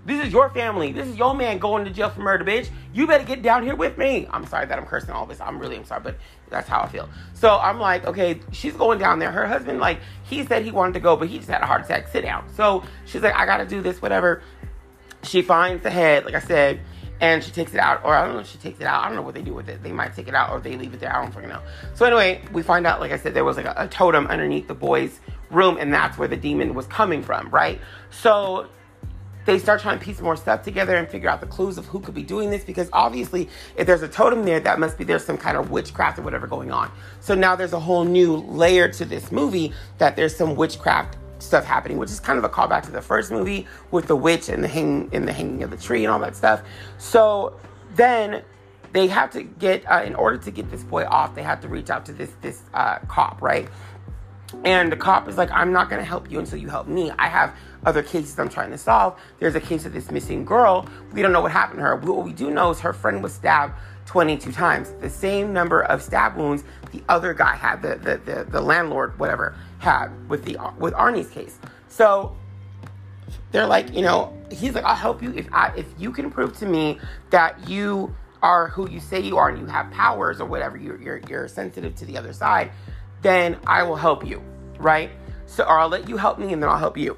this 0.06 0.26
is 0.26 0.32
your 0.32 0.50
family. 0.50 0.94
This 0.94 1.08
is 1.08 1.18
your 1.18 1.34
man 1.34 1.58
going 1.58 1.84
to 1.84 1.92
jail 1.92 2.10
for 2.10 2.22
murder, 2.22 2.46
bitch. 2.46 2.70
You 2.94 3.08
better 3.08 3.26
get 3.26 3.42
down 3.42 3.64
here 3.64 3.76
with 3.76 3.98
me. 3.98 4.26
I'm 4.32 4.46
sorry 4.46 4.66
that 4.66 4.78
I'm 4.78 4.86
cursing 4.86 5.12
all 5.12 5.26
this. 5.26 5.42
I'm 5.42 5.60
really, 5.60 5.76
I'm 5.76 5.84
sorry, 5.84 6.02
but 6.02 6.16
that's 6.50 6.68
how 6.68 6.82
I 6.82 6.88
feel. 6.88 7.10
So 7.34 7.58
I'm 7.58 7.78
like, 7.78 8.06
okay, 8.06 8.40
she's 8.54 8.74
going 8.74 9.00
down 9.00 9.20
there. 9.20 9.32
Her 9.32 9.46
husband, 9.46 9.80
like, 9.80 10.00
he 10.24 10.46
said 10.46 10.64
he 10.64 10.72
wanted 10.72 10.94
to 10.94 11.02
go, 11.02 11.18
but 11.18 11.28
he 11.28 11.38
just 11.38 11.50
had 11.50 11.62
a 11.62 11.66
heart 11.66 11.84
attack. 11.84 12.08
Sit 12.08 12.22
down. 12.22 12.48
So 12.56 12.84
she's 13.06 13.22
like, 13.22 13.36
I 13.36 13.46
gotta 13.46 13.66
do 13.66 13.82
this, 13.82 14.02
whatever. 14.02 14.42
She 15.24 15.42
finds 15.42 15.84
the 15.84 15.90
head, 15.90 16.24
like 16.24 16.36
I 16.36 16.40
said, 16.40 16.80
and 17.20 17.44
she 17.44 17.52
takes 17.52 17.74
it 17.74 17.80
out, 17.80 18.04
or 18.04 18.14
I 18.14 18.26
don't 18.26 18.36
know 18.36 18.42
if 18.42 18.48
she 18.48 18.58
takes 18.58 18.80
it 18.80 18.86
out. 18.86 19.04
I 19.04 19.08
don't 19.08 19.16
know 19.16 19.22
what 19.24 19.34
they 19.34 19.42
do 19.42 19.54
with 19.54 19.70
it. 19.70 19.82
They 19.82 19.92
might 19.92 20.16
take 20.16 20.28
it 20.28 20.36
out 20.36 20.52
or 20.52 20.60
they 20.60 20.76
leave 20.76 20.94
it 20.94 21.00
there. 21.00 21.16
I 21.16 21.22
don't 21.22 21.34
fucking 21.34 21.50
know. 21.50 21.62
So 21.96 22.06
anyway, 22.06 22.42
we 22.52 22.62
find 22.62 22.86
out, 22.86 23.00
like 23.00 23.12
I 23.12 23.18
said, 23.18 23.34
there 23.34 23.46
was 23.46 23.58
like 23.58 23.66
a, 23.66 23.74
a 23.76 23.88
totem 23.88 24.28
underneath 24.28 24.68
the 24.68 24.76
boy's 24.76 25.20
room, 25.50 25.78
and 25.80 25.94
that's 25.94 26.18
where 26.18 26.28
the 26.28 26.38
demon 26.38 26.74
was 26.74 26.86
coming 26.88 27.24
from, 27.24 27.50
right? 27.50 27.82
So 28.12 28.68
they 29.48 29.58
start 29.58 29.82
trying 29.82 29.98
to 29.98 30.04
piece 30.04 30.20
more 30.20 30.36
stuff 30.36 30.62
together 30.62 30.96
and 30.98 31.08
figure 31.08 31.30
out 31.30 31.40
the 31.40 31.48
clues 31.48 31.78
of 31.78 31.86
who 31.86 32.02
could 32.02 32.14
be 32.14 32.22
doing 32.22 32.50
this 32.50 32.66
because 32.66 32.90
obviously 32.92 33.48
if 33.78 33.88
there's 33.88 34.04
a 34.04 34.08
totem 34.08 34.44
there 34.44 34.60
that 34.60 34.78
must 34.78 34.98
be 34.98 35.06
there's 35.06 35.24
some 35.24 35.38
kind 35.38 35.56
of 35.56 35.72
witchcraft 35.72 36.20
or 36.20 36.22
whatever 36.22 36.48
going 36.48 36.70
on 36.70 36.92
so 37.22 37.34
now 37.34 37.56
there's 37.56 37.72
a 37.72 37.80
whole 37.80 38.04
new 38.04 38.36
layer 38.36 38.90
to 38.90 39.06
this 39.06 39.32
movie 39.32 39.72
that 40.00 40.18
there's 40.18 40.36
some 40.36 40.58
witchcraft 40.58 41.18
stuff 41.40 41.64
happening 41.64 41.98
which 41.98 42.10
is 42.10 42.20
kind 42.20 42.38
of 42.38 42.44
a 42.44 42.50
callback 42.50 42.84
to 42.84 42.92
the 42.92 43.02
first 43.02 43.32
movie 43.32 43.68
with 43.92 44.08
the 44.08 44.16
witch 44.16 44.50
and 44.50 44.64
the 44.64 44.68
hang 44.68 45.10
the 45.10 45.34
hanging 45.34 45.64
of 45.64 45.70
the 45.70 45.78
tree 45.78 46.04
and 46.04 46.12
all 46.12 46.20
that 46.20 46.36
stuff 46.36 46.62
so 46.98 47.58
then 47.96 48.44
they 48.94 49.08
have 49.08 49.30
to 49.30 49.44
get 49.44 49.84
uh, 49.92 50.02
in 50.04 50.16
order 50.16 50.38
to 50.38 50.50
get 50.50 50.70
this 50.72 50.84
boy 50.84 51.06
off 51.06 51.36
they 51.36 51.44
have 51.44 51.62
to 51.62 51.68
reach 51.68 51.90
out 51.90 52.06
to 52.06 52.14
this 52.14 52.32
this 52.42 52.64
uh, 52.74 52.98
cop 53.08 53.42
right 53.42 53.70
and 54.64 54.92
the 54.92 54.96
cop 54.96 55.28
is 55.28 55.38
like, 55.38 55.52
I'm 55.52 55.74
not 55.74 55.90
going 55.90 56.02
to 56.02 56.08
help 56.08 56.32
you 56.32 56.40
until 56.40 56.58
you 56.58 56.70
help 56.70 56.88
me. 56.88 57.12
I 57.20 57.28
have 57.28 57.56
other 57.86 58.02
cases 58.02 58.38
I'm 58.40 58.50
trying 58.50 58.72
to 58.72 58.78
solve. 58.78 59.20
There's 59.40 59.56
a 59.56 59.60
case 59.60 59.86
of 59.86 59.94
this 59.94 60.10
missing 60.10 60.46
girl. 60.46 60.88
We 61.12 61.22
don't 61.22 61.34
know 61.34 61.42
what 61.42 61.52
happened 61.52 61.80
to 61.80 61.84
her. 61.84 61.96
What 61.96 62.24
we 62.24 62.34
do 62.34 62.50
know 62.50 62.72
is 62.72 62.80
her 62.80 62.94
friend 62.94 63.22
was 63.22 63.34
stabbed 63.34 63.74
22 64.06 64.52
times. 64.54 64.94
The 65.02 65.10
same 65.10 65.52
number 65.52 65.84
of 65.84 66.02
stab 66.02 66.38
wounds 66.38 66.64
the 66.92 67.04
other 67.10 67.34
guy 67.34 67.56
had, 67.56 67.82
the, 67.82 67.96
the, 67.96 68.18
the, 68.18 68.44
the 68.46 68.62
landlord, 68.62 69.20
whatever, 69.20 69.56
had 69.80 70.08
with, 70.30 70.46
the, 70.46 70.58
with 70.78 70.94
Arnie's 70.94 71.30
case. 71.30 71.58
So 71.88 72.36
they're 73.52 73.68
like, 73.68 73.94
you 73.94 74.02
know, 74.02 74.36
he's 74.52 74.74
like, 74.74 74.84
I'll 74.84 74.96
help 74.96 75.22
you 75.22 75.34
if 75.34 75.48
I, 75.52 75.74
if 75.76 75.86
you 75.98 76.12
can 76.12 76.32
prove 76.32 76.58
to 76.60 76.66
me 76.66 77.00
that 77.30 77.68
you 77.70 78.16
are 78.42 78.68
who 78.68 78.90
you 78.90 79.00
say 79.00 79.20
you 79.20 79.38
are 79.38 79.50
and 79.50 79.60
you 79.60 79.66
have 79.66 79.90
powers 79.92 80.40
or 80.40 80.46
whatever, 80.46 80.78
you're, 80.78 81.02
you're, 81.02 81.22
you're 81.30 81.48
sensitive 81.48 81.96
to 81.96 82.06
the 82.06 82.18
other 82.18 82.34
side 82.34 82.72
then 83.22 83.58
I 83.66 83.84
will 83.84 83.96
help 83.96 84.26
you, 84.26 84.42
right? 84.80 85.12
So, 85.46 85.64
or 85.64 85.80
I'll 85.80 85.90
let 85.90 86.08
you 86.10 86.18
help 86.18 86.40
me 86.40 86.54
and 86.54 86.62
then 86.62 86.70
I'll 86.70 86.78
help 86.78 86.98
you. 86.98 87.18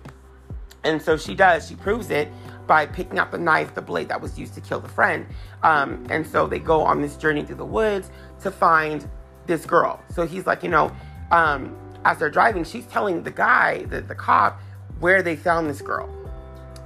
And 0.84 1.02
so 1.02 1.18
she 1.18 1.36
does. 1.36 1.68
She 1.68 1.76
proves 1.76 2.10
it 2.10 2.30
by 2.68 2.86
picking 2.86 3.20
up 3.20 3.32
the 3.32 3.38
knife, 3.38 3.76
the 3.76 3.82
blade 3.82 4.10
that 4.10 4.22
was 4.22 4.38
used 4.40 4.54
to 4.54 4.62
kill 4.62 4.80
the 4.80 4.88
friend. 4.90 5.26
Um, 5.64 6.06
and 6.10 6.26
so 6.26 6.48
they 6.48 6.60
go 6.60 6.82
on 6.82 7.02
this 7.02 7.18
journey 7.18 7.44
through 7.44 7.58
the 7.58 7.66
woods 7.66 8.12
to 8.42 8.52
find 8.52 9.10
this 9.46 9.66
girl. 9.66 10.02
So 10.14 10.26
he's 10.26 10.46
like, 10.46 10.64
you 10.64 10.70
know, 10.70 10.96
um, 11.32 11.76
as 12.06 12.18
they're 12.18 12.30
driving, 12.30 12.64
she's 12.64 12.86
telling 12.86 13.24
the 13.24 13.32
guy, 13.32 13.84
the, 13.86 14.02
the 14.02 14.16
cop, 14.16 14.60
where 15.00 15.22
they 15.22 15.36
found 15.36 15.70
this 15.70 15.82
girl, 15.82 16.10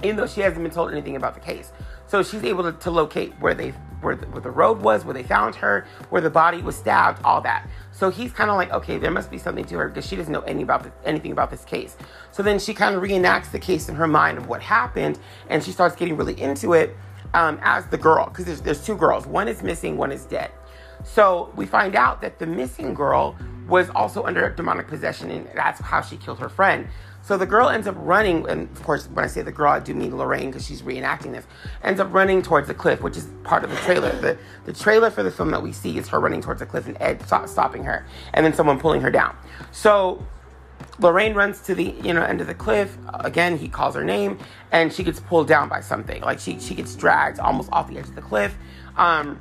even 0.02 0.16
though 0.16 0.26
she 0.26 0.40
hasn't 0.40 0.62
been 0.62 0.72
told 0.72 0.92
anything 0.92 1.16
about 1.16 1.34
the 1.34 1.40
case. 1.40 1.72
So 2.06 2.22
she's 2.22 2.44
able 2.44 2.64
to, 2.64 2.72
to 2.72 2.90
locate 2.90 3.32
where 3.40 3.54
they 3.54 3.72
where 4.04 4.14
the, 4.14 4.26
where 4.26 4.42
the 4.42 4.50
road 4.50 4.82
was, 4.82 5.04
where 5.04 5.14
they 5.14 5.22
found 5.22 5.54
her, 5.56 5.86
where 6.10 6.20
the 6.20 6.30
body 6.30 6.60
was 6.60 6.76
stabbed, 6.76 7.20
all 7.24 7.40
that. 7.40 7.66
So 7.90 8.10
he's 8.10 8.32
kind 8.32 8.50
of 8.50 8.56
like, 8.56 8.70
okay, 8.70 8.98
there 8.98 9.10
must 9.10 9.30
be 9.30 9.38
something 9.38 9.64
to 9.64 9.78
her 9.78 9.88
because 9.88 10.06
she 10.06 10.14
doesn't 10.14 10.32
know 10.32 10.42
any 10.42 10.62
about 10.62 10.82
the, 10.82 10.92
anything 11.04 11.32
about 11.32 11.50
this 11.50 11.64
case. 11.64 11.96
So 12.30 12.42
then 12.42 12.58
she 12.58 12.74
kind 12.74 12.94
of 12.94 13.02
reenacts 13.02 13.50
the 13.50 13.58
case 13.58 13.88
in 13.88 13.94
her 13.94 14.06
mind 14.06 14.36
of 14.36 14.46
what 14.46 14.60
happened, 14.60 15.18
and 15.48 15.64
she 15.64 15.72
starts 15.72 15.96
getting 15.96 16.16
really 16.16 16.38
into 16.40 16.74
it 16.74 16.94
um, 17.32 17.58
as 17.62 17.86
the 17.86 17.98
girl 17.98 18.26
because 18.26 18.44
there's, 18.44 18.60
there's 18.60 18.84
two 18.84 18.96
girls. 18.96 19.26
One 19.26 19.48
is 19.48 19.62
missing, 19.62 19.96
one 19.96 20.12
is 20.12 20.24
dead. 20.26 20.50
So 21.02 21.52
we 21.56 21.66
find 21.66 21.96
out 21.96 22.20
that 22.20 22.38
the 22.38 22.46
missing 22.46 22.94
girl 22.94 23.36
was 23.66 23.90
also 23.90 24.24
under 24.24 24.48
demonic 24.50 24.88
possession, 24.88 25.30
and 25.30 25.48
that's 25.54 25.80
how 25.80 26.00
she 26.00 26.16
killed 26.16 26.38
her 26.38 26.48
friend. 26.48 26.88
So 27.22 27.38
the 27.38 27.46
girl 27.46 27.70
ends 27.70 27.86
up 27.86 27.94
running, 27.98 28.46
and 28.50 28.70
of 28.70 28.82
course, 28.82 29.06
when 29.06 29.24
I 29.24 29.28
say 29.28 29.40
the 29.40 29.52
girl, 29.52 29.72
I 29.72 29.80
do 29.80 29.94
mean 29.94 30.14
Lorraine 30.14 30.50
because 30.50 30.66
she's 30.66 30.82
reenacting 30.82 31.32
this. 31.32 31.46
Ends 31.82 31.98
up 31.98 32.12
running 32.12 32.42
towards 32.42 32.68
the 32.68 32.74
cliff, 32.74 33.00
which 33.00 33.16
is 33.16 33.28
part 33.44 33.64
of 33.64 33.70
the 33.70 33.76
trailer. 33.76 34.12
The 34.20 34.36
the 34.66 34.74
trailer 34.74 35.10
for 35.10 35.22
the 35.22 35.30
film 35.30 35.50
that 35.52 35.62
we 35.62 35.72
see 35.72 35.96
is 35.96 36.08
her 36.08 36.20
running 36.20 36.42
towards 36.42 36.60
the 36.60 36.66
cliff 36.66 36.86
and 36.86 36.98
Ed 37.00 37.22
stopping 37.26 37.84
her, 37.84 38.04
and 38.34 38.44
then 38.44 38.52
someone 38.52 38.78
pulling 38.78 39.00
her 39.00 39.10
down. 39.10 39.34
So 39.72 40.22
Lorraine 40.98 41.32
runs 41.32 41.60
to 41.62 41.74
the 41.74 41.94
you 42.02 42.12
know 42.12 42.22
end 42.22 42.42
of 42.42 42.46
the 42.46 42.54
cliff. 42.54 42.96
Again, 43.14 43.56
he 43.56 43.68
calls 43.68 43.94
her 43.94 44.04
name, 44.04 44.38
and 44.70 44.92
she 44.92 45.02
gets 45.02 45.18
pulled 45.20 45.48
down 45.48 45.70
by 45.70 45.80
something. 45.80 46.20
Like 46.20 46.40
she 46.40 46.60
she 46.60 46.74
gets 46.74 46.94
dragged 46.94 47.38
almost 47.38 47.70
off 47.72 47.88
the 47.88 47.98
edge 47.98 48.08
of 48.08 48.14
the 48.14 48.22
cliff. 48.22 48.54
Um, 48.98 49.40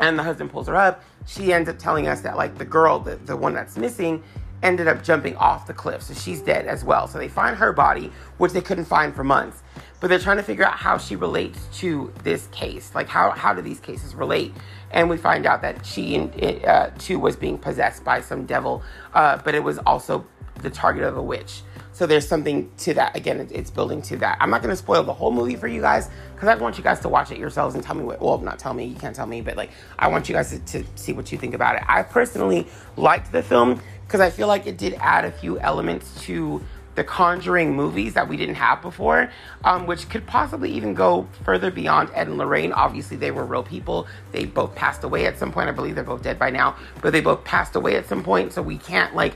and 0.00 0.18
the 0.18 0.22
husband 0.22 0.50
pulls 0.50 0.66
her 0.66 0.76
up. 0.76 1.04
She 1.26 1.52
ends 1.52 1.68
up 1.68 1.78
telling 1.78 2.08
us 2.08 2.22
that 2.22 2.36
like 2.36 2.58
the 2.58 2.64
girl, 2.64 2.98
the, 2.98 3.16
the 3.16 3.36
one 3.36 3.54
that's 3.54 3.76
missing, 3.76 4.22
ended 4.62 4.88
up 4.88 5.02
jumping 5.02 5.36
off 5.36 5.66
the 5.66 5.74
cliff. 5.74 6.02
So 6.02 6.14
she's 6.14 6.42
dead 6.42 6.66
as 6.66 6.84
well. 6.84 7.06
So 7.06 7.18
they 7.18 7.28
find 7.28 7.56
her 7.56 7.72
body, 7.72 8.12
which 8.38 8.52
they 8.52 8.60
couldn't 8.60 8.84
find 8.86 9.14
for 9.14 9.24
months. 9.24 9.62
But 10.00 10.08
they're 10.08 10.18
trying 10.18 10.38
to 10.38 10.42
figure 10.42 10.64
out 10.64 10.74
how 10.74 10.98
she 10.98 11.16
relates 11.16 11.66
to 11.78 12.12
this 12.24 12.46
case. 12.48 12.94
Like, 12.94 13.08
how, 13.08 13.30
how 13.30 13.52
do 13.52 13.62
these 13.62 13.80
cases 13.80 14.14
relate? 14.14 14.54
And 14.90 15.08
we 15.08 15.16
find 15.16 15.46
out 15.46 15.62
that 15.62 15.84
she, 15.84 16.18
uh, 16.66 16.90
too, 16.98 17.18
was 17.18 17.36
being 17.36 17.58
possessed 17.58 18.02
by 18.02 18.20
some 18.20 18.46
devil, 18.46 18.82
uh, 19.14 19.38
but 19.44 19.54
it 19.54 19.62
was 19.62 19.78
also 19.78 20.26
the 20.62 20.70
target 20.70 21.04
of 21.04 21.16
a 21.16 21.22
witch. 21.22 21.62
So 22.00 22.06
there's 22.06 22.26
something 22.26 22.70
to 22.78 22.94
that. 22.94 23.14
Again, 23.14 23.46
it's 23.52 23.70
building 23.70 24.00
to 24.00 24.16
that. 24.16 24.38
I'm 24.40 24.48
not 24.48 24.62
going 24.62 24.72
to 24.72 24.76
spoil 24.76 25.02
the 25.02 25.12
whole 25.12 25.30
movie 25.30 25.56
for 25.56 25.68
you 25.68 25.82
guys 25.82 26.08
because 26.34 26.48
I 26.48 26.54
want 26.54 26.78
you 26.78 26.82
guys 26.82 26.98
to 27.00 27.10
watch 27.10 27.30
it 27.30 27.36
yourselves 27.36 27.74
and 27.74 27.84
tell 27.84 27.94
me 27.94 28.04
what. 28.04 28.22
Well, 28.22 28.38
not 28.38 28.58
tell 28.58 28.72
me. 28.72 28.86
You 28.86 28.94
can't 28.94 29.14
tell 29.14 29.26
me, 29.26 29.42
but 29.42 29.54
like 29.54 29.68
I 29.98 30.08
want 30.08 30.26
you 30.26 30.34
guys 30.34 30.48
to, 30.48 30.58
to 30.60 30.84
see 30.94 31.12
what 31.12 31.30
you 31.30 31.36
think 31.36 31.52
about 31.52 31.76
it. 31.76 31.82
I 31.86 32.02
personally 32.02 32.66
liked 32.96 33.32
the 33.32 33.42
film 33.42 33.82
because 34.06 34.20
I 34.20 34.30
feel 34.30 34.48
like 34.48 34.66
it 34.66 34.78
did 34.78 34.94
add 34.94 35.26
a 35.26 35.30
few 35.30 35.60
elements 35.60 36.22
to 36.22 36.64
the 36.94 37.04
Conjuring 37.04 37.76
movies 37.76 38.14
that 38.14 38.28
we 38.28 38.38
didn't 38.38 38.54
have 38.54 38.80
before, 38.80 39.30
um, 39.64 39.86
which 39.86 40.08
could 40.08 40.26
possibly 40.26 40.72
even 40.72 40.94
go 40.94 41.28
further 41.44 41.70
beyond 41.70 42.08
Ed 42.14 42.28
and 42.28 42.38
Lorraine. 42.38 42.72
Obviously, 42.72 43.18
they 43.18 43.30
were 43.30 43.44
real 43.44 43.62
people. 43.62 44.06
They 44.32 44.46
both 44.46 44.74
passed 44.74 45.04
away 45.04 45.26
at 45.26 45.38
some 45.38 45.52
point. 45.52 45.68
I 45.68 45.72
believe 45.72 45.96
they're 45.96 46.04
both 46.04 46.22
dead 46.22 46.38
by 46.38 46.48
now, 46.48 46.76
but 47.02 47.12
they 47.12 47.20
both 47.20 47.44
passed 47.44 47.76
away 47.76 47.96
at 47.96 48.08
some 48.08 48.22
point. 48.22 48.54
So 48.54 48.62
we 48.62 48.78
can't 48.78 49.14
like 49.14 49.34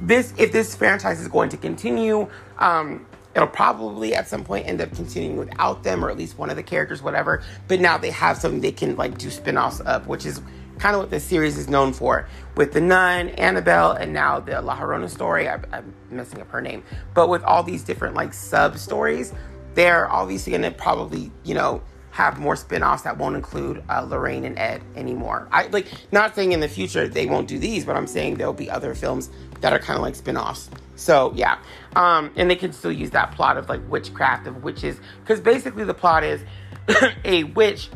this 0.00 0.34
if 0.36 0.52
this 0.52 0.74
franchise 0.74 1.20
is 1.20 1.28
going 1.28 1.48
to 1.48 1.56
continue 1.56 2.28
um, 2.58 3.06
it'll 3.36 3.46
probably 3.46 4.14
at 4.14 4.26
some 4.26 4.42
point 4.42 4.66
end 4.66 4.80
up 4.80 4.90
continuing 4.94 5.36
without 5.36 5.82
them 5.82 6.02
or 6.04 6.10
at 6.10 6.16
least 6.16 6.38
one 6.38 6.48
of 6.48 6.56
the 6.56 6.62
characters 6.62 7.02
whatever. 7.02 7.42
But 7.68 7.80
now 7.80 7.98
they 7.98 8.10
have 8.10 8.38
something 8.38 8.62
they 8.62 8.72
can 8.72 8.96
like 8.96 9.18
do 9.18 9.30
spin-offs 9.30 9.80
of 9.80 10.06
which 10.06 10.24
is 10.24 10.40
kind 10.78 10.94
of 10.94 11.02
what 11.02 11.10
this 11.10 11.24
series 11.24 11.56
is 11.58 11.68
known 11.68 11.92
for 11.92 12.28
with 12.56 12.72
the 12.72 12.80
nun 12.80 13.28
annabelle 13.30 13.92
and 13.92 14.12
now 14.12 14.40
the 14.40 14.60
la 14.60 14.78
Llorona 14.78 15.08
story. 15.08 15.48
I, 15.48 15.58
i'm 15.72 15.94
messing 16.10 16.40
up 16.40 16.50
her 16.50 16.62
name. 16.62 16.82
But 17.14 17.28
with 17.28 17.44
all 17.44 17.62
these 17.62 17.84
different 17.84 18.14
like 18.14 18.32
sub 18.32 18.78
stories 18.78 19.34
they're 19.74 20.10
obviously 20.10 20.52
going 20.52 20.62
to 20.62 20.70
probably 20.70 21.30
you 21.44 21.54
know 21.54 21.82
have 22.12 22.38
more 22.38 22.56
spin-offs 22.56 23.02
that 23.02 23.18
won't 23.18 23.36
include 23.36 23.84
uh, 23.90 24.00
Lorraine 24.00 24.46
and 24.46 24.58
Ed 24.58 24.82
anymore. 24.94 25.46
I 25.52 25.66
like 25.66 25.86
not 26.10 26.34
saying 26.34 26.52
in 26.52 26.60
the 26.60 26.68
future 26.68 27.06
they 27.06 27.26
won't 27.26 27.46
do 27.46 27.58
these, 27.58 27.84
but 27.84 27.94
I'm 27.94 28.06
saying 28.06 28.36
there'll 28.36 28.54
be 28.54 28.70
other 28.70 28.94
films 28.94 29.28
that 29.60 29.72
are 29.72 29.78
kind 29.78 29.96
of 29.96 30.02
like 30.02 30.14
spin-offs. 30.14 30.70
So 30.96 31.32
yeah, 31.34 31.58
um, 31.94 32.30
and 32.36 32.50
they 32.50 32.56
can 32.56 32.72
still 32.72 32.92
use 32.92 33.10
that 33.10 33.32
plot 33.32 33.56
of 33.56 33.68
like 33.68 33.80
witchcraft 33.90 34.46
of 34.46 34.62
witches 34.62 34.98
because 35.20 35.40
basically 35.40 35.84
the 35.84 35.94
plot 35.94 36.24
is 36.24 36.42
a 37.24 37.44
witch 37.44 37.90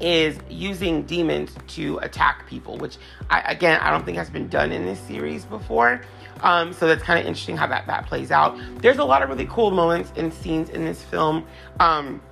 is 0.00 0.38
using 0.48 1.02
demons 1.02 1.54
to 1.68 1.98
attack 1.98 2.46
people, 2.46 2.76
which 2.78 2.98
I, 3.30 3.40
again 3.40 3.80
I 3.80 3.90
don't 3.90 4.04
think 4.04 4.18
has 4.18 4.30
been 4.30 4.48
done 4.48 4.72
in 4.72 4.84
this 4.84 4.98
series 5.00 5.44
before. 5.44 6.02
Um, 6.42 6.72
so 6.72 6.86
that's 6.86 7.02
kind 7.02 7.18
of 7.18 7.26
interesting 7.26 7.56
how 7.56 7.66
that 7.66 7.86
that 7.86 8.06
plays 8.06 8.30
out. 8.30 8.58
There's 8.80 8.98
a 8.98 9.04
lot 9.04 9.22
of 9.22 9.28
really 9.28 9.46
cool 9.46 9.70
moments 9.70 10.12
and 10.16 10.32
scenes 10.32 10.70
in 10.70 10.84
this 10.84 11.02
film. 11.02 11.46
Um, 11.78 12.22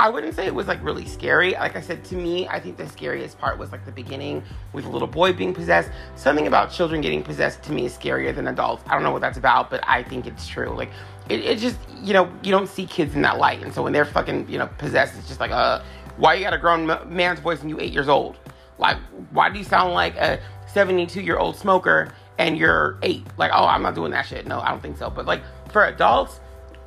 I 0.00 0.08
wouldn't 0.08 0.34
say 0.34 0.46
it 0.46 0.54
was 0.54 0.66
like 0.66 0.82
really 0.82 1.04
scary. 1.04 1.52
Like 1.52 1.76
I 1.76 1.82
said, 1.82 2.02
to 2.04 2.14
me, 2.14 2.48
I 2.48 2.58
think 2.58 2.78
the 2.78 2.88
scariest 2.88 3.38
part 3.38 3.58
was 3.58 3.70
like 3.70 3.84
the 3.84 3.92
beginning 3.92 4.42
with 4.72 4.86
a 4.86 4.88
little 4.88 5.06
boy 5.06 5.34
being 5.34 5.52
possessed. 5.52 5.90
Something 6.16 6.46
about 6.46 6.72
children 6.72 7.02
getting 7.02 7.22
possessed 7.22 7.62
to 7.64 7.72
me 7.72 7.84
is 7.84 7.98
scarier 7.98 8.34
than 8.34 8.48
adults. 8.48 8.82
I 8.86 8.94
don't 8.94 9.02
know 9.02 9.10
what 9.10 9.20
that's 9.20 9.36
about, 9.36 9.68
but 9.68 9.86
I 9.86 10.02
think 10.02 10.26
it's 10.26 10.48
true. 10.48 10.70
Like 10.70 10.88
it, 11.28 11.40
it 11.40 11.58
just, 11.58 11.76
you 12.02 12.14
know, 12.14 12.32
you 12.42 12.50
don't 12.50 12.66
see 12.66 12.86
kids 12.86 13.14
in 13.14 13.20
that 13.22 13.36
light. 13.36 13.62
And 13.62 13.74
so 13.74 13.82
when 13.82 13.92
they're 13.92 14.06
fucking, 14.06 14.48
you 14.48 14.56
know, 14.56 14.68
possessed, 14.78 15.18
it's 15.18 15.28
just 15.28 15.38
like, 15.38 15.50
uh, 15.50 15.82
why 16.16 16.32
you 16.32 16.44
got 16.44 16.54
a 16.54 16.58
grown 16.58 16.86
man's 17.14 17.40
voice 17.40 17.60
and 17.60 17.68
you 17.68 17.78
eight 17.78 17.92
years 17.92 18.08
old? 18.08 18.38
Like, 18.78 18.96
why 19.32 19.50
do 19.50 19.58
you 19.58 19.64
sound 19.64 19.92
like 19.92 20.16
a 20.16 20.40
72 20.72 21.20
year 21.20 21.36
old 21.36 21.56
smoker 21.56 22.14
and 22.38 22.56
you're 22.56 22.98
eight? 23.02 23.26
Like, 23.36 23.50
oh, 23.52 23.66
I'm 23.66 23.82
not 23.82 23.94
doing 23.94 24.12
that 24.12 24.24
shit. 24.24 24.46
No, 24.46 24.60
I 24.60 24.70
don't 24.70 24.80
think 24.80 24.96
so. 24.96 25.10
But 25.10 25.26
like 25.26 25.42
for 25.70 25.84
adults, 25.84 26.40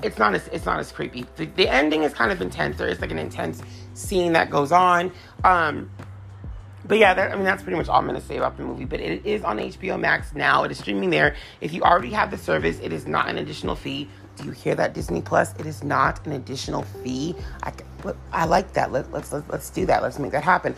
it's 0.03 0.17
not 0.17 0.33
as 0.35 0.47
it's 0.49 0.65
not 0.65 0.79
as 0.79 0.91
creepy. 0.91 1.25
The, 1.35 1.45
the 1.45 1.67
ending 1.67 2.03
is 2.03 2.13
kind 2.13 2.31
of 2.31 2.41
intense. 2.41 2.77
There 2.77 2.87
is 2.87 2.99
like 2.99 3.11
an 3.11 3.19
intense 3.19 3.61
scene 3.93 4.33
that 4.33 4.49
goes 4.49 4.71
on. 4.71 5.11
Um, 5.43 5.89
but 6.85 6.97
yeah, 6.97 7.13
I 7.13 7.35
mean, 7.35 7.45
that's 7.45 7.63
pretty 7.63 7.77
much 7.77 7.87
all 7.87 7.99
I'm 8.01 8.13
to 8.13 8.21
say 8.21 8.37
about 8.37 8.57
the 8.57 8.63
movie. 8.63 8.85
But 8.85 8.99
it 8.99 9.25
is 9.25 9.43
on 9.43 9.57
HBO 9.57 9.99
Max 9.99 10.33
now. 10.33 10.63
It 10.63 10.71
is 10.71 10.79
streaming 10.79 11.09
there. 11.09 11.35
If 11.61 11.73
you 11.73 11.81
already 11.81 12.09
have 12.11 12.29
the 12.29 12.37
service, 12.37 12.79
it 12.81 12.91
is 12.91 13.07
not 13.07 13.29
an 13.29 13.37
additional 13.37 13.75
fee. 13.75 14.09
Do 14.35 14.45
you 14.45 14.51
hear 14.51 14.75
that, 14.75 14.93
Disney 14.93 15.21
Plus? 15.21 15.53
It 15.59 15.65
is 15.65 15.83
not 15.83 16.25
an 16.25 16.33
additional 16.33 16.83
fee. 16.83 17.35
I, 17.61 17.71
I 18.31 18.45
like 18.45 18.73
that. 18.73 18.91
Let, 18.91 19.11
let's, 19.11 19.31
let's 19.31 19.47
let's 19.49 19.69
do 19.69 19.85
that. 19.85 20.01
Let's 20.01 20.19
make 20.19 20.31
that 20.31 20.43
happen. 20.43 20.75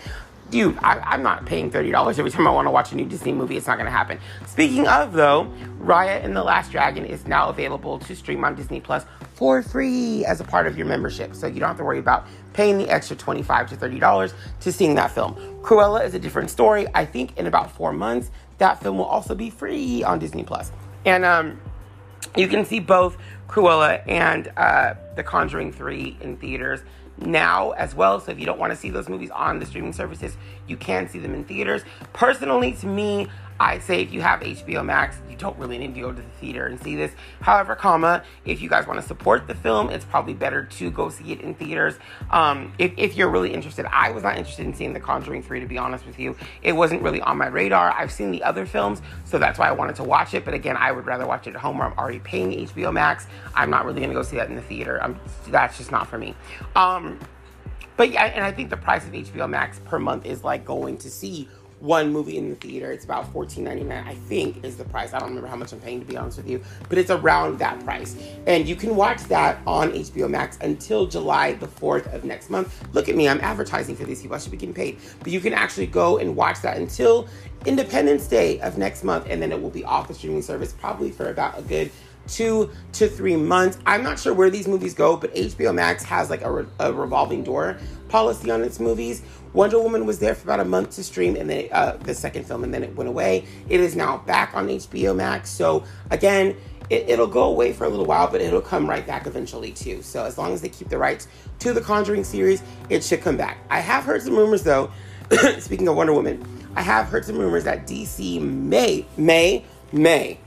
Dude, 0.51 0.77
I, 0.81 1.15
am 1.15 1.23
not 1.23 1.45
paying 1.45 1.71
$30 1.71 2.19
every 2.19 2.29
time 2.29 2.47
I 2.47 2.51
want 2.51 2.67
to 2.67 2.71
watch 2.71 2.91
a 2.91 2.95
new 2.95 3.05
Disney 3.05 3.33
movie. 3.33 3.57
It's 3.57 3.65
not 3.65 3.77
going 3.77 3.87
to 3.87 3.91
happen. 3.91 4.19
Speaking 4.45 4.87
of, 4.87 5.13
though, 5.13 5.51
Raya 5.79 6.23
and 6.23 6.35
the 6.35 6.43
Last 6.43 6.71
Dragon 6.71 7.03
is 7.03 7.25
now 7.25 7.49
available 7.49 7.97
to 7.99 8.15
stream 8.15 8.43
on 8.45 8.55
Disney 8.55 8.79
Plus 8.79 9.05
for 9.33 9.63
free 9.63 10.23
as 10.23 10.41
a 10.41 10.43
part 10.43 10.67
of 10.67 10.77
your 10.77 10.85
membership. 10.85 11.35
So 11.35 11.47
you 11.47 11.59
don't 11.59 11.69
have 11.69 11.77
to 11.77 11.83
worry 11.83 11.97
about 11.97 12.27
paying 12.53 12.77
the 12.77 12.87
extra 12.89 13.15
25 13.15 13.69
to 13.71 13.75
$30 13.75 14.33
to 14.61 14.71
seeing 14.71 14.95
that 14.95 15.11
film. 15.11 15.35
Cruella 15.61 16.05
is 16.05 16.13
a 16.13 16.19
different 16.19 16.51
story. 16.51 16.85
I 16.93 17.05
think 17.05 17.35
in 17.37 17.47
about 17.47 17.71
four 17.71 17.91
months, 17.91 18.29
that 18.59 18.81
film 18.81 18.99
will 18.99 19.05
also 19.05 19.33
be 19.33 19.49
free 19.49 20.03
on 20.03 20.19
Disney 20.19 20.43
Plus. 20.43 20.71
And 21.05 21.25
um, 21.25 21.59
you 22.37 22.47
can 22.47 22.65
see 22.65 22.79
both 22.79 23.17
Cruella 23.47 24.01
and 24.07 24.51
uh, 24.57 24.93
The 25.15 25.23
Conjuring 25.23 25.71
3 25.71 26.17
in 26.21 26.37
theaters 26.37 26.81
now 27.17 27.71
as 27.71 27.95
well. 27.95 28.19
So 28.19 28.31
if 28.31 28.39
you 28.39 28.45
don't 28.45 28.59
want 28.59 28.71
to 28.71 28.77
see 28.77 28.89
those 28.89 29.09
movies 29.09 29.29
on 29.31 29.59
the 29.59 29.65
streaming 29.65 29.93
services, 29.93 30.37
you 30.67 30.77
can 30.77 31.07
see 31.09 31.19
them 31.19 31.33
in 31.33 31.43
theaters. 31.43 31.83
Personally, 32.13 32.73
to 32.73 32.87
me, 32.87 33.27
I 33.59 33.79
say 33.79 34.01
if 34.01 34.11
you 34.11 34.21
have 34.21 34.41
HBO 34.41 34.83
Max, 34.83 35.17
you 35.29 35.37
don't 35.37 35.57
really 35.57 35.77
need 35.77 35.95
to 35.95 36.01
go 36.01 36.11
to 36.11 36.21
the 36.21 36.29
theater 36.41 36.67
and 36.67 36.81
see 36.81 36.95
this. 36.95 37.11
However, 37.41 37.75
comma, 37.75 38.23
if 38.43 38.61
you 38.61 38.69
guys 38.69 38.85
want 38.85 38.99
to 38.99 39.05
support 39.05 39.47
the 39.47 39.55
film, 39.55 39.89
it's 39.89 40.03
probably 40.03 40.33
better 40.33 40.65
to 40.65 40.91
go 40.91 41.09
see 41.09 41.31
it 41.31 41.41
in 41.41 41.55
theaters. 41.55 41.95
Um, 42.31 42.73
if, 42.79 42.91
if 42.97 43.15
you're 43.15 43.29
really 43.29 43.53
interested, 43.53 43.85
I 43.91 44.11
was 44.11 44.23
not 44.23 44.37
interested 44.37 44.65
in 44.65 44.73
seeing 44.73 44.93
The 44.93 44.99
Conjuring 44.99 45.41
3, 45.41 45.61
to 45.61 45.65
be 45.67 45.77
honest 45.77 46.05
with 46.05 46.19
you. 46.19 46.35
It 46.63 46.73
wasn't 46.73 47.01
really 47.01 47.21
on 47.21 47.37
my 47.37 47.47
radar. 47.47 47.91
I've 47.91 48.11
seen 48.11 48.31
the 48.31 48.43
other 48.43 48.65
films, 48.65 49.01
so 49.23 49.39
that's 49.39 49.57
why 49.57 49.69
I 49.69 49.71
wanted 49.71 49.95
to 49.97 50.03
watch 50.03 50.33
it. 50.33 50.43
But 50.43 50.53
again, 50.53 50.75
I 50.77 50.91
would 50.91 51.05
rather 51.05 51.25
watch 51.25 51.47
it 51.47 51.55
at 51.55 51.61
home 51.61 51.77
where 51.77 51.87
I'm 51.87 51.97
already 51.97 52.19
paying 52.19 52.67
HBO 52.67 52.91
Max. 52.91 53.27
I'm 53.53 53.69
not 53.69 53.85
really 53.85 53.99
going 53.99 54.09
to 54.09 54.15
go 54.15 54.23
see 54.23 54.35
that 54.35 54.49
in 54.49 54.55
the 54.55 54.61
theater. 54.61 55.01
I'm, 55.01 55.19
that's 55.47 55.77
just 55.77 55.91
not 55.91 56.07
for 56.07 56.17
me. 56.17 56.35
Um, 56.75 57.19
but 57.97 58.11
yeah, 58.11 58.25
and 58.25 58.43
I 58.43 58.51
think 58.51 58.69
the 58.69 58.77
price 58.77 59.05
of 59.05 59.13
HBO 59.13 59.49
Max 59.49 59.79
per 59.85 59.99
month 59.99 60.25
is 60.25 60.43
like 60.43 60.65
going 60.65 60.97
to 60.97 61.09
see 61.09 61.47
one 61.79 62.11
movie 62.11 62.37
in 62.37 62.49
the 62.49 62.55
theater. 62.55 62.91
It's 62.91 63.05
about 63.05 63.31
$14.99, 63.33 64.05
I 64.05 64.15
think, 64.15 64.63
is 64.63 64.77
the 64.77 64.85
price. 64.85 65.13
I 65.13 65.19
don't 65.19 65.29
remember 65.29 65.47
how 65.47 65.55
much 65.55 65.73
I'm 65.73 65.79
paying 65.79 65.99
to 65.99 66.05
be 66.05 66.17
honest 66.17 66.37
with 66.37 66.49
you, 66.49 66.63
but 66.89 66.97
it's 66.97 67.11
around 67.11 67.59
that 67.59 67.83
price. 67.83 68.15
And 68.47 68.67
you 68.67 68.75
can 68.75 68.95
watch 68.95 69.23
that 69.25 69.59
on 69.67 69.91
HBO 69.91 70.29
Max 70.29 70.57
until 70.61 71.05
July 71.05 71.53
the 71.53 71.67
4th 71.67 72.13
of 72.13 72.23
next 72.23 72.49
month. 72.49 72.73
Look 72.93 73.09
at 73.09 73.15
me, 73.15 73.27
I'm 73.27 73.41
advertising 73.41 73.95
for 73.95 74.05
these 74.05 74.21
people. 74.21 74.35
I 74.35 74.39
should 74.39 74.51
be 74.51 74.57
getting 74.57 74.75
paid. 74.75 74.99
But 75.19 75.29
you 75.29 75.39
can 75.39 75.53
actually 75.53 75.87
go 75.87 76.17
and 76.17 76.35
watch 76.35 76.61
that 76.61 76.77
until 76.77 77.27
Independence 77.65 78.27
Day 78.27 78.59
of 78.61 78.77
next 78.77 79.03
month, 79.03 79.27
and 79.29 79.41
then 79.41 79.51
it 79.51 79.61
will 79.61 79.69
be 79.69 79.83
off 79.83 80.07
the 80.07 80.13
streaming 80.13 80.41
service 80.41 80.73
probably 80.73 81.11
for 81.11 81.29
about 81.29 81.57
a 81.57 81.61
good 81.61 81.91
two 82.27 82.71
to 82.93 83.07
three 83.07 83.35
months. 83.35 83.77
I'm 83.85 84.03
not 84.03 84.19
sure 84.19 84.33
where 84.33 84.49
these 84.49 84.67
movies 84.67 84.93
go, 84.93 85.15
but 85.15 85.33
HBO 85.35 85.73
Max 85.73 86.03
has 86.03 86.29
like 86.29 86.41
a, 86.41 86.51
re- 86.51 86.65
a 86.79 86.91
revolving 86.91 87.43
door 87.43 87.77
policy 88.09 88.51
on 88.51 88.63
its 88.63 88.79
movies. 88.79 89.21
Wonder 89.55 89.79
Woman 89.79 90.05
was 90.05 90.19
there 90.19 90.35
for 90.35 90.43
about 90.43 90.59
a 90.59 90.65
month 90.65 90.91
to 90.97 91.03
stream, 91.03 91.37
and 91.37 91.49
then 91.49 91.69
uh, 91.71 91.95
the 92.01 92.13
second 92.13 92.45
film, 92.45 92.65
and 92.65 92.73
then 92.73 92.83
it 92.83 92.93
went 92.93 93.07
away. 93.07 93.45
It 93.69 93.79
is 93.79 93.95
now 93.95 94.17
back 94.17 94.53
on 94.53 94.67
HBO 94.67 95.15
Max. 95.15 95.49
So 95.49 95.85
again, 96.11 96.57
it, 96.89 97.17
will 97.17 97.25
go 97.25 97.43
away 97.43 97.71
for 97.71 97.85
a 97.85 97.89
little 97.89 98.05
while, 98.05 98.29
but 98.29 98.41
it'll 98.41 98.61
come 98.61 98.87
right 98.87 99.07
back 99.07 99.27
eventually 99.27 99.71
too. 99.71 100.01
So 100.01 100.25
as 100.25 100.37
long 100.37 100.53
as 100.53 100.61
they 100.61 100.67
keep 100.67 100.89
the 100.89 100.97
rights 100.97 101.29
to 101.59 101.71
the 101.71 101.79
Conjuring 101.79 102.25
series, 102.25 102.61
it 102.89 103.01
should 103.01 103.21
come 103.21 103.37
back. 103.37 103.59
I 103.69 103.79
have 103.79 104.03
heard 104.03 104.21
some 104.21 104.35
rumors 104.35 104.61
though. 104.61 104.91
speaking 105.59 105.87
of 105.87 105.95
Wonder 105.95 106.13
Woman, 106.13 106.45
I 106.75 106.81
have 106.81 107.07
heard 107.07 107.23
some 107.23 107.37
rumors 107.37 107.63
that 107.63 107.87
DC 107.87 108.41
may, 108.41 109.05
may, 109.15 109.63
may, 109.93 110.37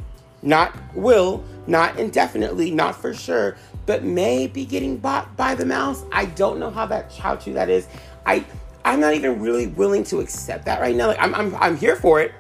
not 0.42 0.77
will 0.94 1.42
not 1.66 1.99
indefinitely, 1.99 2.71
not 2.71 2.94
for 2.94 3.14
sure, 3.14 3.57
but 3.87 4.05
may 4.05 4.47
be 4.47 4.64
getting 4.64 4.97
bought 4.97 5.37
by 5.37 5.55
the 5.55 5.64
mouse. 5.64 6.05
I 6.12 6.27
don't 6.27 6.59
know 6.59 6.71
how 6.71 6.87
that 6.87 7.12
how 7.12 7.37
true 7.37 7.55
that 7.55 7.68
is. 7.68 7.87
I 8.27 8.44
I'm 8.88 9.01
not 9.01 9.12
even 9.12 9.40
really 9.42 9.66
willing 9.66 10.03
to 10.05 10.20
accept 10.20 10.64
that 10.64 10.81
right 10.81 10.96
now. 10.96 11.09
Like 11.09 11.20
I'm 11.20 11.35
I'm, 11.35 11.55
I'm 11.57 11.77
here 11.77 11.94
for 11.94 12.22
it, 12.22 12.33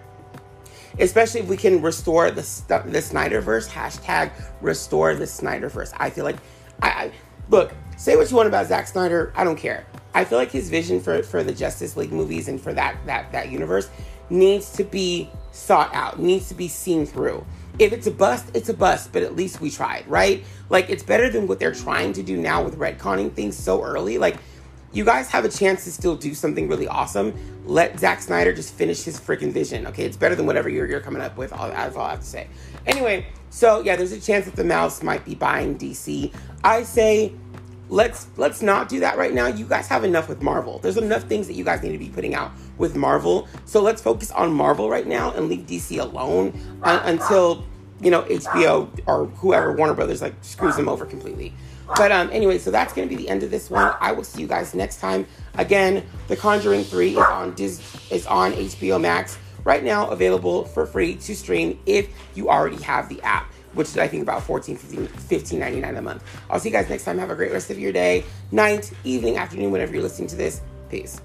especially 0.98 1.40
if 1.40 1.46
we 1.46 1.58
can 1.58 1.82
restore 1.82 2.30
the 2.30 2.40
the 2.66 3.00
Snyderverse 3.00 3.68
hashtag 3.68 4.32
restore 4.62 5.14
the 5.14 5.26
Snyderverse. 5.26 5.92
I 5.98 6.08
feel 6.08 6.24
like 6.24 6.36
I, 6.82 6.88
I 6.88 7.12
look 7.50 7.74
say 7.98 8.16
what 8.16 8.30
you 8.30 8.36
want 8.36 8.48
about 8.48 8.66
Zack 8.66 8.86
Snyder. 8.86 9.30
I 9.36 9.44
don't 9.44 9.58
care. 9.58 9.84
I 10.14 10.24
feel 10.24 10.38
like 10.38 10.50
his 10.50 10.70
vision 10.70 11.00
for 11.00 11.22
for 11.22 11.44
the 11.44 11.52
Justice 11.52 11.98
League 11.98 12.12
movies 12.12 12.48
and 12.48 12.58
for 12.58 12.72
that 12.72 12.96
that 13.04 13.30
that 13.32 13.50
universe 13.50 13.90
needs 14.30 14.72
to 14.72 14.84
be 14.84 15.30
sought 15.52 15.94
out, 15.94 16.18
needs 16.18 16.48
to 16.48 16.54
be 16.54 16.68
seen 16.68 17.04
through 17.04 17.44
if 17.78 17.92
it's 17.92 18.06
a 18.06 18.10
bust, 18.10 18.50
it's 18.54 18.68
a 18.68 18.74
bust, 18.74 19.12
but 19.12 19.22
at 19.22 19.36
least 19.36 19.60
we 19.60 19.70
tried, 19.70 20.06
right? 20.08 20.44
Like 20.68 20.90
it's 20.90 21.02
better 21.02 21.30
than 21.30 21.46
what 21.46 21.60
they're 21.60 21.74
trying 21.74 22.12
to 22.14 22.22
do 22.22 22.36
now 22.36 22.62
with 22.62 22.76
retconning 22.76 23.32
things 23.32 23.56
so 23.56 23.82
early. 23.84 24.18
Like 24.18 24.38
you 24.92 25.04
guys 25.04 25.28
have 25.30 25.44
a 25.44 25.48
chance 25.48 25.84
to 25.84 25.92
still 25.92 26.16
do 26.16 26.34
something 26.34 26.68
really 26.68 26.88
awesome. 26.88 27.34
Let 27.64 27.98
Zack 27.98 28.22
Snyder 28.22 28.52
just 28.52 28.74
finish 28.74 29.02
his 29.02 29.20
freaking 29.20 29.52
vision. 29.52 29.86
Okay, 29.88 30.04
it's 30.04 30.16
better 30.16 30.34
than 30.34 30.46
whatever 30.46 30.68
you're, 30.68 30.86
you're 30.86 31.00
coming 31.00 31.20
up 31.20 31.36
with. 31.36 31.50
That's 31.50 31.96
all 31.96 32.02
I 32.02 32.10
have 32.10 32.20
to 32.20 32.26
say. 32.26 32.48
Anyway, 32.86 33.26
so 33.50 33.80
yeah, 33.80 33.96
there's 33.96 34.12
a 34.12 34.20
chance 34.20 34.46
that 34.46 34.56
the 34.56 34.64
mouse 34.64 35.02
might 35.02 35.24
be 35.24 35.34
buying 35.34 35.76
DC. 35.78 36.32
I 36.64 36.82
say 36.82 37.32
let's 37.90 38.28
let's 38.36 38.62
not 38.62 38.88
do 38.88 39.00
that 39.00 39.16
right 39.18 39.32
now. 39.32 39.46
You 39.46 39.66
guys 39.66 39.88
have 39.88 40.04
enough 40.04 40.28
with 40.28 40.42
Marvel. 40.42 40.78
There's 40.78 40.96
enough 40.96 41.24
things 41.24 41.46
that 41.46 41.54
you 41.54 41.64
guys 41.64 41.82
need 41.82 41.92
to 41.92 41.98
be 41.98 42.08
putting 42.08 42.34
out 42.34 42.52
with 42.76 42.96
Marvel. 42.96 43.48
So 43.64 43.82
let's 43.82 44.00
focus 44.00 44.30
on 44.30 44.52
Marvel 44.52 44.88
right 44.88 45.06
now 45.06 45.32
and 45.32 45.48
leave 45.48 45.66
DC 45.66 46.00
alone 46.00 46.58
uh, 46.82 47.00
until 47.04 47.64
you 48.00 48.10
know 48.10 48.22
HBO 48.22 48.88
or 49.06 49.26
whoever 49.26 49.72
Warner 49.72 49.94
Brothers 49.94 50.22
like 50.22 50.34
screws 50.42 50.76
them 50.76 50.88
over 50.88 51.06
completely. 51.06 51.54
But 51.96 52.12
um, 52.12 52.30
anyway, 52.32 52.58
so 52.58 52.70
that's 52.70 52.92
going 52.92 53.08
to 53.08 53.14
be 53.14 53.20
the 53.22 53.28
end 53.28 53.42
of 53.42 53.50
this 53.50 53.70
one. 53.70 53.94
I 54.00 54.12
will 54.12 54.24
see 54.24 54.40
you 54.40 54.46
guys 54.46 54.74
next 54.74 55.00
time. 55.00 55.26
Again, 55.56 56.04
The 56.28 56.36
Conjuring 56.36 56.84
Three 56.84 57.12
is 57.12 57.18
on 57.18 57.54
Dis- 57.54 58.10
is 58.10 58.26
on 58.26 58.52
HBO 58.52 59.00
Max 59.00 59.38
right 59.64 59.82
now, 59.82 60.08
available 60.08 60.64
for 60.64 60.86
free 60.86 61.16
to 61.16 61.34
stream 61.34 61.78
if 61.86 62.08
you 62.34 62.48
already 62.48 62.80
have 62.82 63.08
the 63.08 63.20
app 63.22 63.52
which 63.74 63.88
is 63.88 63.98
I 63.98 64.08
think 64.08 64.22
about 64.22 64.42
14 64.42 64.76
15 64.76 65.06
15 65.06 65.58
99 65.58 65.96
a 65.96 66.02
month. 66.02 66.24
I'll 66.50 66.58
see 66.58 66.68
you 66.68 66.72
guys 66.72 66.88
next 66.88 67.04
time. 67.04 67.18
Have 67.18 67.30
a 67.30 67.36
great 67.36 67.52
rest 67.52 67.70
of 67.70 67.78
your 67.78 67.92
day, 67.92 68.24
night, 68.50 68.92
evening, 69.04 69.36
afternoon, 69.36 69.70
whenever 69.70 69.92
you're 69.92 70.02
listening 70.02 70.28
to 70.28 70.36
this. 70.36 70.60
Peace. 70.88 71.20